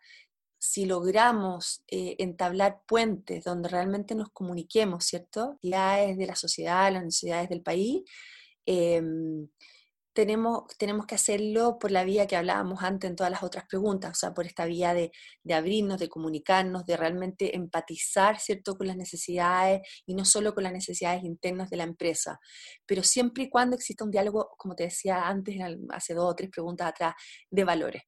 si 0.62 0.85
logramos 0.85 1.83
eh, 1.88 2.16
entablar 2.19 2.83
puentes 2.87 3.45
donde 3.45 3.71
realmente 3.71 4.14
nos 4.14 4.29
comuniquemos, 4.31 5.07
¿cierto? 5.07 5.59
Necesidades 5.62 6.19
de 6.19 6.27
la 6.27 6.37
sociedad, 6.37 6.93
las 6.93 7.05
necesidades 7.05 7.49
del 7.49 7.62
país, 7.62 8.03
em, 8.66 9.49
tenemos, 10.20 10.64
tenemos 10.76 11.06
que 11.06 11.14
hacerlo 11.14 11.78
por 11.78 11.90
la 11.90 12.04
vía 12.04 12.26
que 12.26 12.37
hablábamos 12.37 12.83
antes 12.83 13.09
en 13.09 13.16
todas 13.16 13.30
las 13.30 13.42
otras 13.42 13.64
preguntas, 13.66 14.11
o 14.11 14.14
sea, 14.14 14.35
por 14.35 14.44
esta 14.44 14.66
vía 14.66 14.92
de, 14.92 15.12
de 15.42 15.54
abrirnos, 15.54 15.98
de 15.98 16.11
comunicarnos, 16.11 16.85
de 16.85 16.98
realmente 16.98 17.56
empatizar, 17.56 18.38
¿cierto?, 18.38 18.76
con 18.76 18.87
las 18.87 18.98
necesidades 18.98 19.80
y 20.04 20.14
no 20.14 20.26
solo 20.26 20.54
con 20.54 20.64
las 20.64 20.74
necesidades 20.74 21.24
internas 21.24 21.70
de 21.70 21.78
la 21.78 21.85
empresa, 21.85 22.38
pero 22.85 23.02
siempre 23.02 23.44
y 23.44 23.48
cuando 23.48 23.76
exista 23.76 24.04
un 24.04 24.11
diálogo, 24.11 24.50
como 24.59 24.74
te 24.74 24.83
decía 24.85 25.26
antes, 25.26 25.56
hace 25.88 26.12
dos 26.12 26.30
o 26.30 26.35
tres 26.35 26.50
preguntas 26.50 26.88
atrás, 26.88 27.14
de 27.50 27.64
valores. 27.64 28.02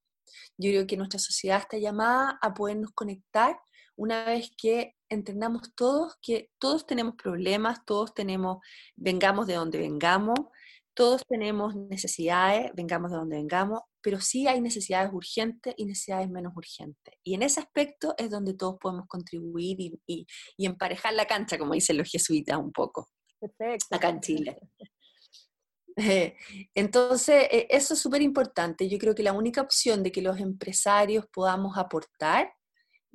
Yo 0.59 0.71
creo 0.71 0.87
que 0.87 0.99
nuestra 0.99 1.19
sociedad 1.19 1.61
está 1.61 1.79
llamada 1.79 2.39
a 2.43 2.53
podernos 2.53 2.91
conectar 2.93 3.59
una 3.97 4.25
vez 4.27 4.51
que 4.57 4.95
entendamos 5.09 5.75
todos 5.75 6.17
que 6.21 6.51
todos 6.59 6.87
tenemos 6.87 7.15
problemas, 7.17 7.85
todos 7.87 8.13
tenemos, 8.13 8.59
vengamos 8.97 9.47
de 9.47 9.55
donde 9.55 9.79
vengamos, 9.79 10.39
todos 10.95 11.23
tenemos 11.27 11.75
necesidades, 11.75 12.71
vengamos 12.75 13.11
de 13.11 13.17
donde 13.17 13.37
vengamos, 13.37 13.81
pero 14.01 14.21
sí 14.21 14.47
hay 14.47 14.61
necesidades 14.61 15.13
urgentes 15.13 15.75
y 15.77 15.87
necesidades 15.87 16.29
menos 16.29 16.53
urgentes. 16.57 17.15
Y 17.23 17.35
en 17.35 17.43
ese 17.43 17.61
aspecto 17.61 18.15
es 18.19 18.31
donde 18.31 18.55
todos 18.55 18.77
podemos 18.81 19.07
contribuir 19.09 19.77
y, 20.07 20.27
y 20.57 20.67
emparejar 20.67 21.15
la 21.15 21.27
cancha, 21.27 21.59
como 21.59 21.75
dicen 21.75 21.97
los 21.97 22.11
jesuitas 22.11 22.59
un 22.59 22.73
poco. 22.73 23.09
Perfecto. 23.41 23.97
Acá 23.97 24.09
en 24.11 24.21
Chile. 24.21 24.59
Entonces, 26.75 27.49
e, 27.51 27.67
eso 27.71 27.95
es 27.95 28.01
súper 28.01 28.23
importante. 28.23 28.89
Yo 28.89 28.99
creo 28.99 29.15
que 29.15 29.23
la 29.23 29.33
única 29.33 29.61
opción 29.61 30.03
de 30.03 30.13
que 30.13 30.23
los 30.23 30.39
empresarios 30.41 31.27
podamos 31.33 31.77
aportar 31.77 32.53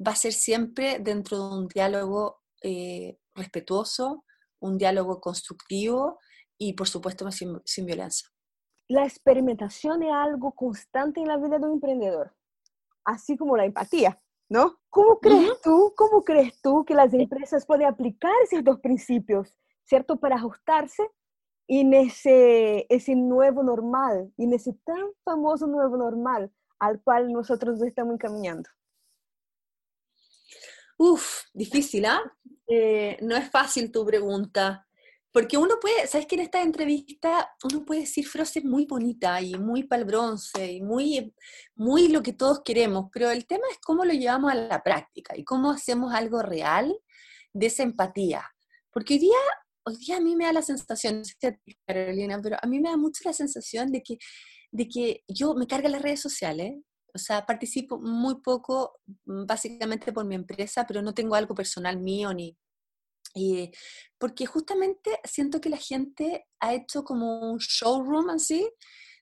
va 0.05 0.11
a 0.11 0.15
ser 0.15 0.33
siempre 0.33 0.99
dentro 0.99 1.37
de 1.37 1.55
un 1.55 1.67
diálogo 1.67 2.41
eh, 2.61 3.17
respetuoso, 3.35 4.25
un 4.59 4.77
diálogo 4.77 5.21
constructivo 5.21 6.19
y, 6.58 6.74
por 6.74 6.88
supuesto, 6.88 7.30
sin, 7.32 7.62
sin, 7.65 7.86
violencia. 7.86 8.28
La 8.88 9.04
experimentación 9.04 10.04
es 10.04 10.12
algo 10.12 10.54
constante 10.54 11.20
en 11.20 11.28
la 11.28 11.38
vida 11.38 11.60
de 11.60 11.65
un 11.65 11.74
emprendedor, 11.74 12.36
así 13.04 13.38
como 13.38 13.58
la 13.58 13.65
empatía, 13.65 14.22
¿no? 14.50 14.80
¿Cómo 14.89 15.20
crees 15.20 15.62
tú, 15.62 15.93
cómo 15.96 16.24
crees 16.24 16.60
tú 16.62 16.86
que 16.86 16.93
las 16.93 17.13
empresas 17.13 17.65
pueden 17.65 17.88
aplicar 17.88 18.32
esos 18.43 18.63
dos 18.63 18.80
principios, 18.80 19.54
¿cierto? 19.84 20.17
Para 20.17 20.36
ajustarse 20.36 21.04
en 21.67 21.93
ese, 21.93 22.86
ese 22.89 23.15
nuevo 23.15 23.62
normal, 23.62 24.32
en 24.38 24.54
ese 24.54 24.74
tan 24.86 25.06
famoso 25.24 25.67
nuevo 25.67 25.98
normal 25.98 26.52
al 26.80 27.02
cual 27.02 27.32
nosotros 27.32 27.82
estamos 27.82 28.13
encaminando? 28.13 28.70
Uf, 30.98 31.43
difícil, 31.54 32.06
¿ah? 32.06 32.22
¿eh? 32.67 33.17
no 33.22 33.36
es 33.36 33.50
fácil 33.52 33.91
tu 33.91 34.06
pregunta, 34.06 34.87
porque 35.38 35.56
uno 35.56 35.76
puede, 35.80 36.08
sabes 36.08 36.26
que 36.26 36.34
en 36.34 36.41
esta 36.41 36.63
entrevista 36.63 37.47
uno 37.63 37.86
puede 37.86 38.02
decir 38.02 38.28
frases 38.28 38.65
muy 38.65 38.88
bonitas 38.88 39.43
y 39.43 39.54
muy 39.54 39.84
pal 39.84 40.04
bronce 40.04 40.71
y 40.71 40.82
muy, 40.82 41.32
muy 41.76 42.08
lo 42.08 42.23
que 42.23 42.34
todos 42.34 42.63
queremos, 42.65 43.12
pero 43.13 43.30
el 43.30 43.45
tema 43.45 43.62
es 43.69 43.78
cómo 43.78 44.04
lo 44.04 44.13
llevamos 44.13 44.52
a 44.52 44.56
la 44.56 44.82
práctica 44.82 45.38
y 45.38 45.43
cómo 45.43 45.69
hacemos 45.69 46.12
algo 46.12 46.41
real 46.41 46.91
de 47.54 47.67
esa 47.67 47.84
empatía. 47.84 48.50
Porque 48.91 49.13
hoy 49.13 49.19
día 49.19 49.38
hoy 49.84 49.97
día 49.97 50.17
a 50.17 50.21
mí 50.21 50.36
me 50.36 50.45
da 50.45 50.54
la 50.54 50.63
sensación, 50.63 51.21
Carolina, 51.86 52.39
pero 52.41 52.58
a 52.60 52.65
mí 52.65 52.80
me 52.80 52.89
da 52.89 52.97
mucho 52.97 53.21
la 53.23 53.34
sensación 53.34 53.91
de 53.91 54.02
que, 54.02 54.17
de 54.71 54.89
que 54.89 55.23
yo 55.28 55.54
me 55.54 55.67
cargo 55.67 55.88
las 55.88 56.02
redes 56.02 56.19
sociales, 56.19 56.80
o 57.13 57.19
sea, 57.19 57.45
participo 57.45 58.00
muy 58.00 58.41
poco, 58.41 59.02
mm, 59.26 59.45
básicamente 59.45 60.12
por 60.12 60.26
mi 60.26 60.34
empresa, 60.34 60.88
pero 60.88 61.04
no 61.04 61.13
tengo 61.13 61.36
algo 61.36 61.54
personal 61.54 62.00
mío 62.00 62.34
ni... 62.34 62.58
porque 64.17 64.45
justamente 64.45 65.19
siento 65.23 65.62
que 65.62 65.69
la 65.69 65.78
gente 65.78 66.47
ha 66.60 66.73
hecho 66.73 67.04
como 67.04 67.52
un 67.52 67.58
showroom 67.60 68.30
así 68.30 68.69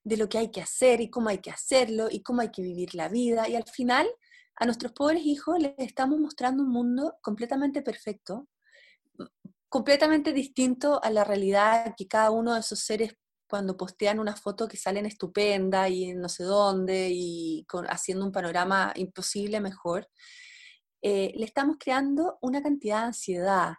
de 0.03 0.17
lo 0.17 0.29
que 0.29 0.37
hay 0.37 0.51
que 0.51 0.61
hacer 0.61 1.01
y 1.01 1.09
cómo 1.09 1.29
hay 1.29 1.39
que 1.39 1.51
hacerlo 1.51 2.07
y 2.09 2.21
cómo 2.21 2.41
hay 2.41 2.51
que 2.51 2.61
vivir 2.61 2.93
la 2.95 3.09
vida 3.09 3.49
y 3.49 3.55
al 3.55 3.65
final 3.65 4.07
a 4.57 4.65
nuestros 4.65 4.93
pobres 4.93 5.25
hijos 5.25 5.59
les 5.59 5.73
estamos 5.77 6.19
mostrando 6.19 6.63
un 6.63 6.69
mundo 6.69 7.15
completamente 7.21 7.81
perfecto, 7.81 8.47
completamente 9.67 10.31
distinto 10.31 11.03
a 11.03 11.09
la 11.09 11.23
realidad 11.23 11.93
que 11.97 12.07
cada 12.07 12.31
uno 12.31 12.53
de 12.53 12.61
esos 12.61 12.79
seres 12.79 13.13
cuando 13.47 13.77
postean 13.77 14.19
una 14.19 14.35
foto 14.35 14.67
que 14.67 14.77
salen 14.77 15.05
estupenda 15.05 15.87
y 15.89 16.13
no 16.13 16.29
sé 16.29 16.43
dónde 16.43 17.09
y 17.11 17.65
haciendo 17.89 18.25
un 18.25 18.31
panorama 18.31 18.91
imposible 18.95 19.59
mejor, 19.59 20.07
eh, 21.01 21.31
le 21.35 21.45
estamos 21.45 21.77
creando 21.79 22.37
una 22.41 22.63
cantidad 22.63 23.01
de 23.01 23.05
ansiedad 23.07 23.73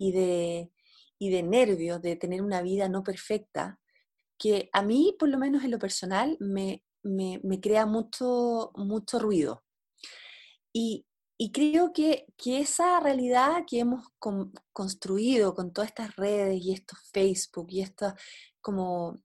y 0.00 0.12
de, 0.12 0.72
y 1.18 1.28
de 1.28 1.42
nervios 1.42 2.00
de 2.00 2.16
tener 2.16 2.40
una 2.40 2.62
vida 2.62 2.88
no 2.88 3.04
perfecta 3.04 3.78
que 4.38 4.70
a 4.72 4.82
mí, 4.82 5.14
por 5.18 5.28
lo 5.28 5.36
menos 5.36 5.62
en 5.62 5.70
lo 5.70 5.78
personal, 5.78 6.38
me, 6.40 6.82
me, 7.02 7.60
crea 7.60 7.84
mucho, 7.84 8.72
mucho 8.74 9.18
ruido. 9.18 9.62
Y, 10.72 11.06
y 11.36 11.52
creo 11.52 11.92
que, 11.92 12.24
que, 12.38 12.60
esa 12.60 12.98
realidad 13.00 13.64
que 13.68 13.80
hemos 13.80 14.06
construido 14.72 15.54
con 15.54 15.74
todas 15.74 15.90
estas 15.90 16.16
redes 16.16 16.58
y 16.62 16.72
estos 16.72 16.98
Facebook 17.12 17.66
y 17.68 17.82
estas 17.82 18.14
como 18.62 19.22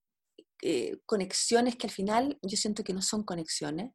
eh, 0.62 0.98
conexiones 1.06 1.78
que 1.78 1.88
al 1.88 1.94
final 1.94 2.38
yo 2.42 2.58
siento 2.58 2.84
que 2.84 2.94
no 2.94 3.02
son 3.02 3.24
conexiones, 3.24 3.94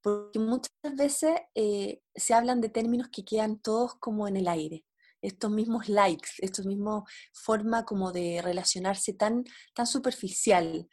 porque 0.00 0.38
muchas 0.38 0.70
veces 0.96 1.32
eh, 1.54 2.00
se 2.14 2.32
hablan 2.32 2.62
de 2.62 2.70
términos 2.70 3.08
que 3.12 3.24
quedan 3.24 3.58
todos 3.58 3.96
como 3.96 4.26
en 4.26 4.36
el 4.36 4.48
aire, 4.48 4.86
estos 5.26 5.50
mismos 5.50 5.88
likes, 5.88 6.30
estos 6.38 6.66
mismos 6.66 7.04
forma 7.32 7.84
como 7.84 8.12
de 8.12 8.40
relacionarse 8.42 9.12
tan, 9.12 9.44
tan 9.74 9.86
superficial. 9.86 10.88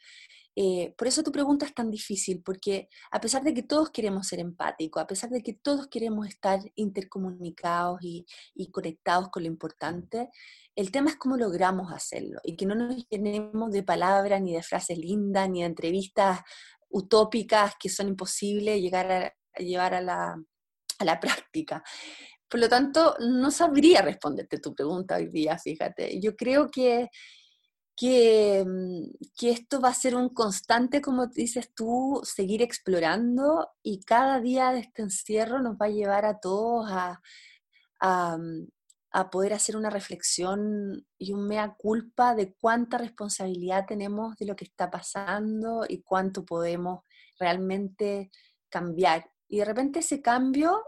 Eh, 0.56 0.94
por 0.96 1.08
eso 1.08 1.24
tu 1.24 1.32
pregunta 1.32 1.66
es 1.66 1.74
tan 1.74 1.90
difícil, 1.90 2.40
porque 2.42 2.88
a 3.10 3.20
pesar 3.20 3.42
de 3.42 3.54
que 3.54 3.62
todos 3.62 3.90
queremos 3.90 4.28
ser 4.28 4.38
empáticos, 4.38 5.02
a 5.02 5.06
pesar 5.06 5.30
de 5.30 5.42
que 5.42 5.52
todos 5.52 5.88
queremos 5.88 6.28
estar 6.28 6.60
intercomunicados 6.76 7.98
y, 8.02 8.26
conectados 8.70 9.30
con 9.30 9.42
lo 9.42 9.48
importante, 9.48 10.30
el 10.76 10.90
tema 10.90 11.10
es 11.10 11.16
cómo 11.16 11.36
logramos 11.36 11.92
hacerlo 11.92 12.40
y 12.44 12.56
que 12.56 12.66
no 12.66 12.74
nos 12.74 13.06
llenemos 13.08 13.72
de 13.72 13.82
palabras, 13.82 14.40
ni 14.42 14.54
de 14.54 14.62
frases 14.62 14.98
lindas, 14.98 15.48
ni 15.50 15.60
de 15.60 15.66
entrevistas 15.66 16.40
utópicas 16.88 17.74
que 17.78 17.88
son 17.88 18.08
imposibles 18.08 18.80
llegar 18.80 19.10
a, 19.10 19.34
llevar 19.58 19.94
a 19.94 20.00
la, 20.00 20.36
a 20.98 21.04
la 21.04 21.20
práctica. 21.20 21.82
Por 22.48 22.60
lo 22.60 22.68
tanto, 22.68 23.16
no 23.20 23.50
sabría 23.50 24.02
responderte 24.02 24.58
tu 24.58 24.74
pregunta 24.74 25.16
hoy 25.16 25.28
día, 25.28 25.58
fíjate. 25.58 26.20
Yo 26.20 26.36
creo 26.36 26.70
que 26.70 27.08
Mm, 28.02 29.12
que, 29.38 29.50
esto 29.50 29.80
va 29.80 29.90
a 29.90 29.94
ser 29.94 30.16
un 30.16 30.28
constante, 30.30 31.00
como 31.00 31.26
dices 31.28 31.72
tú, 31.74 32.20
seguir 32.24 32.60
explorando 32.62 33.68
y 33.82 34.02
cada 34.04 34.40
día 34.40 34.72
de 34.72 34.80
este 34.80 35.02
encierro 35.02 35.60
nos 35.62 35.76
va 35.76 35.86
a 35.86 35.88
llevar 35.90 36.24
a 36.24 36.40
todos 36.40 36.86
a, 36.90 37.20
mm, 38.36 38.66
a, 39.12 39.30
poder 39.30 39.52
hacer 39.54 39.76
una 39.76 39.90
reflexión 39.90 41.06
y 41.18 41.32
un 41.32 41.46
mea 41.46 41.74
culpa 41.78 42.34
de 42.34 42.54
cuánta 42.60 42.98
responsabilidad 42.98 43.86
tenemos 43.86 44.36
de 44.36 44.46
lo 44.46 44.56
que 44.56 44.64
está 44.64 44.90
pasando 44.90 45.84
y 45.88 46.02
cuánto 46.02 46.44
podemos 46.44 47.00
realmente 47.38 48.30
cambiar. 48.68 49.30
Y 49.48 49.58
de 49.58 49.64
repente 49.66 50.00
ese 50.00 50.20
cambio 50.22 50.82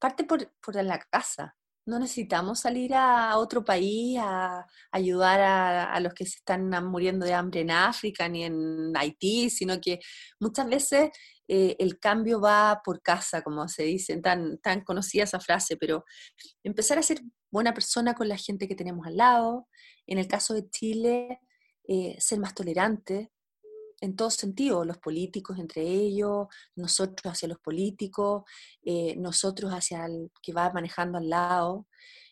parte 0.00 0.24
por, 0.24 0.52
por 0.60 0.74
la 0.82 0.98
casa, 0.98 1.56
no 1.86 1.98
necesitamos 1.98 2.60
salir 2.60 2.94
a 2.94 3.36
otro 3.36 3.64
país 3.64 4.18
a 4.20 4.66
ayudar 4.92 5.40
a, 5.40 6.00
los 6.00 6.14
que 6.14 6.26
se 6.26 6.36
están 6.36 6.68
muriendo 6.86 7.26
de 7.26 7.34
hambre 7.34 7.60
en 7.60 7.70
África 7.70 8.28
ni 8.28 8.44
en 8.44 8.92
Haití, 8.96 9.50
sino 9.50 9.80
que 9.80 9.98
muchas 10.38 10.68
veces 10.68 11.10
eh, 11.48 11.76
el 11.78 11.98
cambio 11.98 12.40
va 12.40 12.80
por 12.84 13.02
casa, 13.02 13.42
como 13.42 13.66
se 13.68 13.84
dice, 13.84 14.16
tan, 14.18 14.58
tan 14.58 14.82
conocida 14.82 15.24
esa 15.24 15.40
frase, 15.40 15.76
pero 15.76 16.04
empezar 16.62 16.98
a 16.98 17.02
ser 17.02 17.20
buena 17.50 17.74
persona 17.74 18.14
con 18.14 18.28
la 18.28 18.36
gente 18.36 18.68
que 18.68 18.76
tenemos 18.76 19.06
al 19.06 19.16
lado, 19.16 19.66
en 20.06 20.18
el 20.18 20.28
caso 20.28 20.54
de 20.54 20.68
Chile, 20.70 21.40
eh, 21.88 22.16
ser 22.20 22.38
más 22.38 22.54
tolerante, 22.54 23.32
en 24.00 24.16
todos 24.16 24.34
sentidos, 24.34 24.86
los 24.86 24.98
políticos 24.98 25.58
entre 25.58 25.82
ellos, 25.82 26.48
nosotros 26.74 27.32
hacia 27.32 27.48
los 27.48 27.58
políticos, 27.58 28.44
eh, 28.82 29.14
nosotros 29.16 29.72
hacia 29.72 30.06
el 30.06 30.30
que 30.42 30.52
va 30.52 30.72
manejando 30.72 31.18
al 31.18 31.28
lado. 31.28 31.86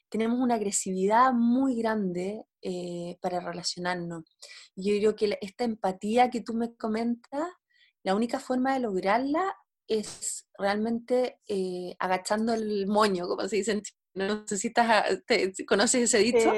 Tenemos 0.09 0.39
una 0.41 0.55
agresividad 0.55 1.33
muy 1.33 1.77
grande 1.77 2.45
eh, 2.63 3.19
para 3.21 3.41
relacionarnos. 3.41 4.25
Yo 4.75 4.97
creo 4.99 5.17
que 5.17 5.39
esta 5.41 5.65
empatía 5.65 6.31
que 6.31 6.41
tú 6.41 6.55
me 6.55 6.75
comentas, 6.75 7.47
la 8.03 8.15
única 8.15 8.41
forma 8.41 8.75
de 8.75 8.81
lograrla 8.81 9.55
es 9.87 10.47
realmente 10.59 11.41
eh, 11.47 11.95
agachando 11.99 12.53
el 12.55 12.87
moño, 12.87 13.27
como 13.27 13.47
se 13.49 13.57
dice 13.57 13.83
no 14.19 14.47
sé 14.47 14.59
si 14.59 14.73
conoces 15.65 16.03
ese 16.15 16.19
dicho, 16.19 16.51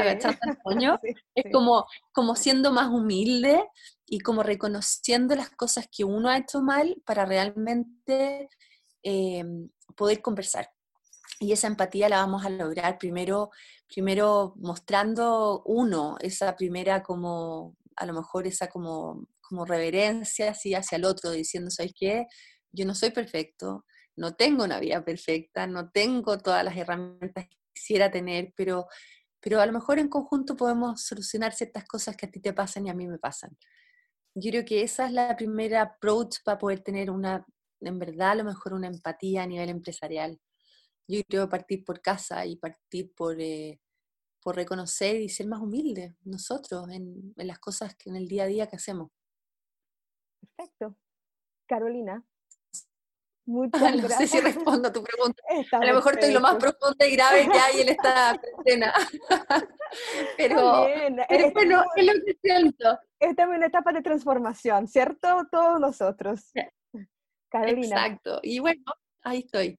agachando 0.00 0.38
el 0.42 0.58
moño, 0.64 0.98
es 1.34 1.52
como, 1.52 1.86
como 2.12 2.34
siendo 2.36 2.72
más 2.72 2.88
humilde 2.88 3.64
y 4.06 4.20
como 4.20 4.42
reconociendo 4.42 5.34
las 5.34 5.50
cosas 5.50 5.88
que 5.90 6.04
uno 6.04 6.28
ha 6.28 6.38
hecho 6.38 6.60
mal 6.62 7.00
para 7.06 7.24
realmente 7.24 8.48
em, 9.02 9.70
poder 9.96 10.20
conversar. 10.20 10.70
Y 11.40 11.52
esa 11.52 11.66
empatía 11.66 12.08
la 12.08 12.18
vamos 12.18 12.44
a 12.44 12.50
lograr 12.50 12.98
primero, 12.98 13.50
primero 13.88 14.54
mostrando 14.56 15.62
uno, 15.64 16.16
esa 16.20 16.54
primera 16.56 17.02
como, 17.02 17.76
a 17.96 18.06
lo 18.06 18.12
mejor 18.12 18.46
esa 18.46 18.68
como, 18.68 19.26
como 19.40 19.64
reverencia 19.64 20.50
así 20.50 20.74
hacia 20.74 20.96
el 20.96 21.04
otro, 21.04 21.30
diciendo, 21.30 21.70
¿sabes 21.70 21.92
qué? 21.98 22.26
Yo 22.70 22.86
no 22.86 22.94
soy 22.94 23.10
perfecto, 23.10 23.84
no 24.16 24.34
tengo 24.34 24.64
una 24.64 24.80
vida 24.80 25.04
perfecta, 25.04 25.66
no 25.66 25.90
tengo 25.90 26.38
todas 26.38 26.64
las 26.64 26.76
herramientas 26.76 27.48
que 27.48 27.56
quisiera 27.74 28.10
tener, 28.10 28.52
pero, 28.56 28.86
pero 29.40 29.60
a 29.60 29.66
lo 29.66 29.72
mejor 29.72 29.98
en 29.98 30.08
conjunto 30.08 30.56
podemos 30.56 31.02
solucionar 31.02 31.52
ciertas 31.52 31.84
cosas 31.84 32.16
que 32.16 32.26
a 32.26 32.30
ti 32.30 32.40
te 32.40 32.52
pasan 32.52 32.86
y 32.86 32.90
a 32.90 32.94
mí 32.94 33.06
me 33.06 33.18
pasan 33.18 33.56
yo 34.34 34.50
creo 34.50 34.64
que 34.64 34.82
esa 34.82 35.06
es 35.06 35.12
la 35.12 35.36
primera 35.36 35.82
approach 35.82 36.38
para 36.44 36.58
poder 36.58 36.80
tener 36.80 37.10
una, 37.10 37.46
en 37.80 37.98
verdad, 37.98 38.30
a 38.30 38.34
lo 38.36 38.44
mejor 38.44 38.72
una 38.74 38.86
empatía 38.86 39.42
a 39.42 39.46
nivel 39.46 39.68
empresarial. 39.68 40.40
Yo 41.06 41.20
creo 41.28 41.48
partir 41.48 41.84
por 41.84 42.00
casa 42.00 42.46
y 42.46 42.56
partir 42.56 43.12
por, 43.14 43.40
eh, 43.40 43.80
por 44.40 44.56
reconocer 44.56 45.20
y 45.20 45.28
ser 45.28 45.48
más 45.48 45.60
humildes 45.60 46.14
nosotros 46.24 46.88
en, 46.90 47.34
en, 47.36 47.46
las 47.46 47.58
cosas 47.58 47.94
que 47.96 48.08
en 48.08 48.16
el 48.16 48.28
día 48.28 48.44
a 48.44 48.46
día 48.46 48.66
que 48.68 48.76
hacemos. 48.76 49.10
Perfecto. 50.40 50.96
Carolina, 51.66 52.24
Muchas 53.44 53.80
no 53.96 54.08
sé 54.08 54.26
si 54.26 54.40
respondo 54.40 54.88
a 54.88 54.92
tu 54.92 55.02
pregunta. 55.02 55.42
a 55.72 55.84
lo 55.84 55.94
mejor 55.94 56.14
estoy 56.14 56.32
lo 56.32 56.40
más 56.40 56.56
profundo 56.56 57.04
y 57.04 57.16
grave 57.16 57.48
que 57.50 57.58
hay 57.58 57.80
en 57.80 57.88
esta 57.88 58.40
escena. 58.58 58.92
pero, 60.36 60.86
pero 61.28 61.50
bueno, 61.52 61.84
es 61.96 62.06
lo 62.06 62.12
que 62.24 62.38
siento. 62.40 62.98
Estamos 63.18 63.54
en 63.54 63.58
una 63.58 63.66
etapa 63.66 63.92
de 63.92 64.02
transformación, 64.02 64.86
¿cierto? 64.86 65.46
Todos 65.50 65.80
nosotros. 65.80 66.52
Carolina. 67.50 68.06
Exacto. 68.06 68.40
Y 68.42 68.60
bueno, 68.60 68.82
ahí 69.24 69.40
estoy. 69.40 69.78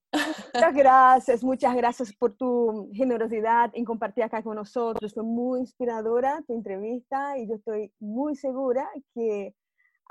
Muchas 0.54 0.74
gracias, 0.74 1.44
muchas 1.44 1.76
gracias 1.76 2.14
por 2.14 2.34
tu 2.36 2.90
generosidad 2.94 3.72
en 3.74 3.86
compartir 3.86 4.26
acá 4.26 4.44
con 4.44 4.56
nosotros. 4.56 5.14
Fue 5.14 5.24
muy 5.24 5.62
inspiradora 5.62 6.44
tu 6.46 6.54
entrevista 6.54 7.38
y 7.38 7.48
yo 7.48 7.56
estoy 7.56 7.94
muy 8.00 8.36
segura 8.36 8.90
que 9.16 9.56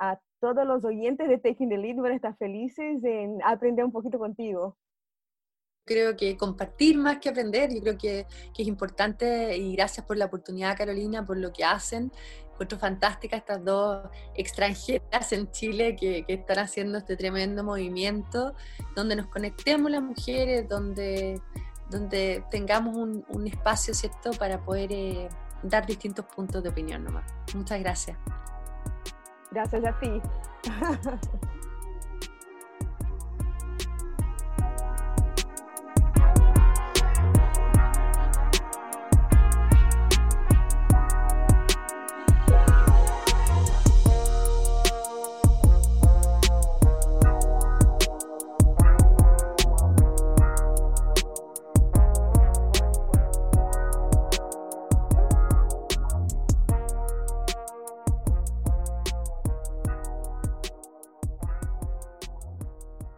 a 0.00 0.18
todos 0.42 0.66
los 0.66 0.84
oyentes 0.84 1.28
de 1.28 1.38
Taking 1.38 1.68
the 1.68 1.78
Lead 1.78 1.96
van 1.96 2.12
a 2.12 2.16
estar 2.16 2.36
felices 2.36 3.02
en 3.04 3.38
aprender 3.44 3.84
un 3.84 3.92
poquito 3.92 4.18
contigo. 4.18 4.76
Creo 5.84 6.16
que 6.16 6.36
compartir 6.36 6.98
más 6.98 7.18
que 7.18 7.28
aprender, 7.28 7.72
yo 7.72 7.80
creo 7.80 7.96
que, 7.96 8.26
que 8.52 8.62
es 8.62 8.68
importante 8.68 9.56
y 9.56 9.76
gracias 9.76 10.04
por 10.04 10.16
la 10.16 10.24
oportunidad 10.24 10.76
Carolina, 10.76 11.24
por 11.24 11.36
lo 11.36 11.52
que 11.52 11.64
hacen. 11.64 12.10
Encuentro 12.52 12.76
fantástica 12.76 13.36
estas 13.36 13.64
dos 13.64 14.08
extranjeras 14.34 15.32
en 15.32 15.48
Chile 15.52 15.94
que, 15.94 16.24
que, 16.24 16.34
están 16.34 16.58
haciendo 16.58 16.98
este 16.98 17.16
tremendo 17.16 17.62
movimiento, 17.62 18.54
donde 18.96 19.14
nos 19.14 19.28
conectemos 19.28 19.92
las 19.92 20.02
mujeres, 20.02 20.68
donde, 20.68 21.40
donde 21.88 22.42
tengamos 22.50 22.96
un, 22.96 23.24
un 23.28 23.46
espacio, 23.46 23.94
¿cierto?, 23.94 24.32
para 24.32 24.60
poder 24.64 24.90
eh, 24.90 25.28
dar 25.62 25.86
distintos 25.86 26.24
puntos 26.26 26.64
de 26.64 26.68
opinión 26.68 27.04
nomás. 27.04 27.32
Muchas 27.54 27.78
gracias. 27.78 28.18
Gracias 29.52 29.84
a 29.84 29.92
ti. 30.00 30.22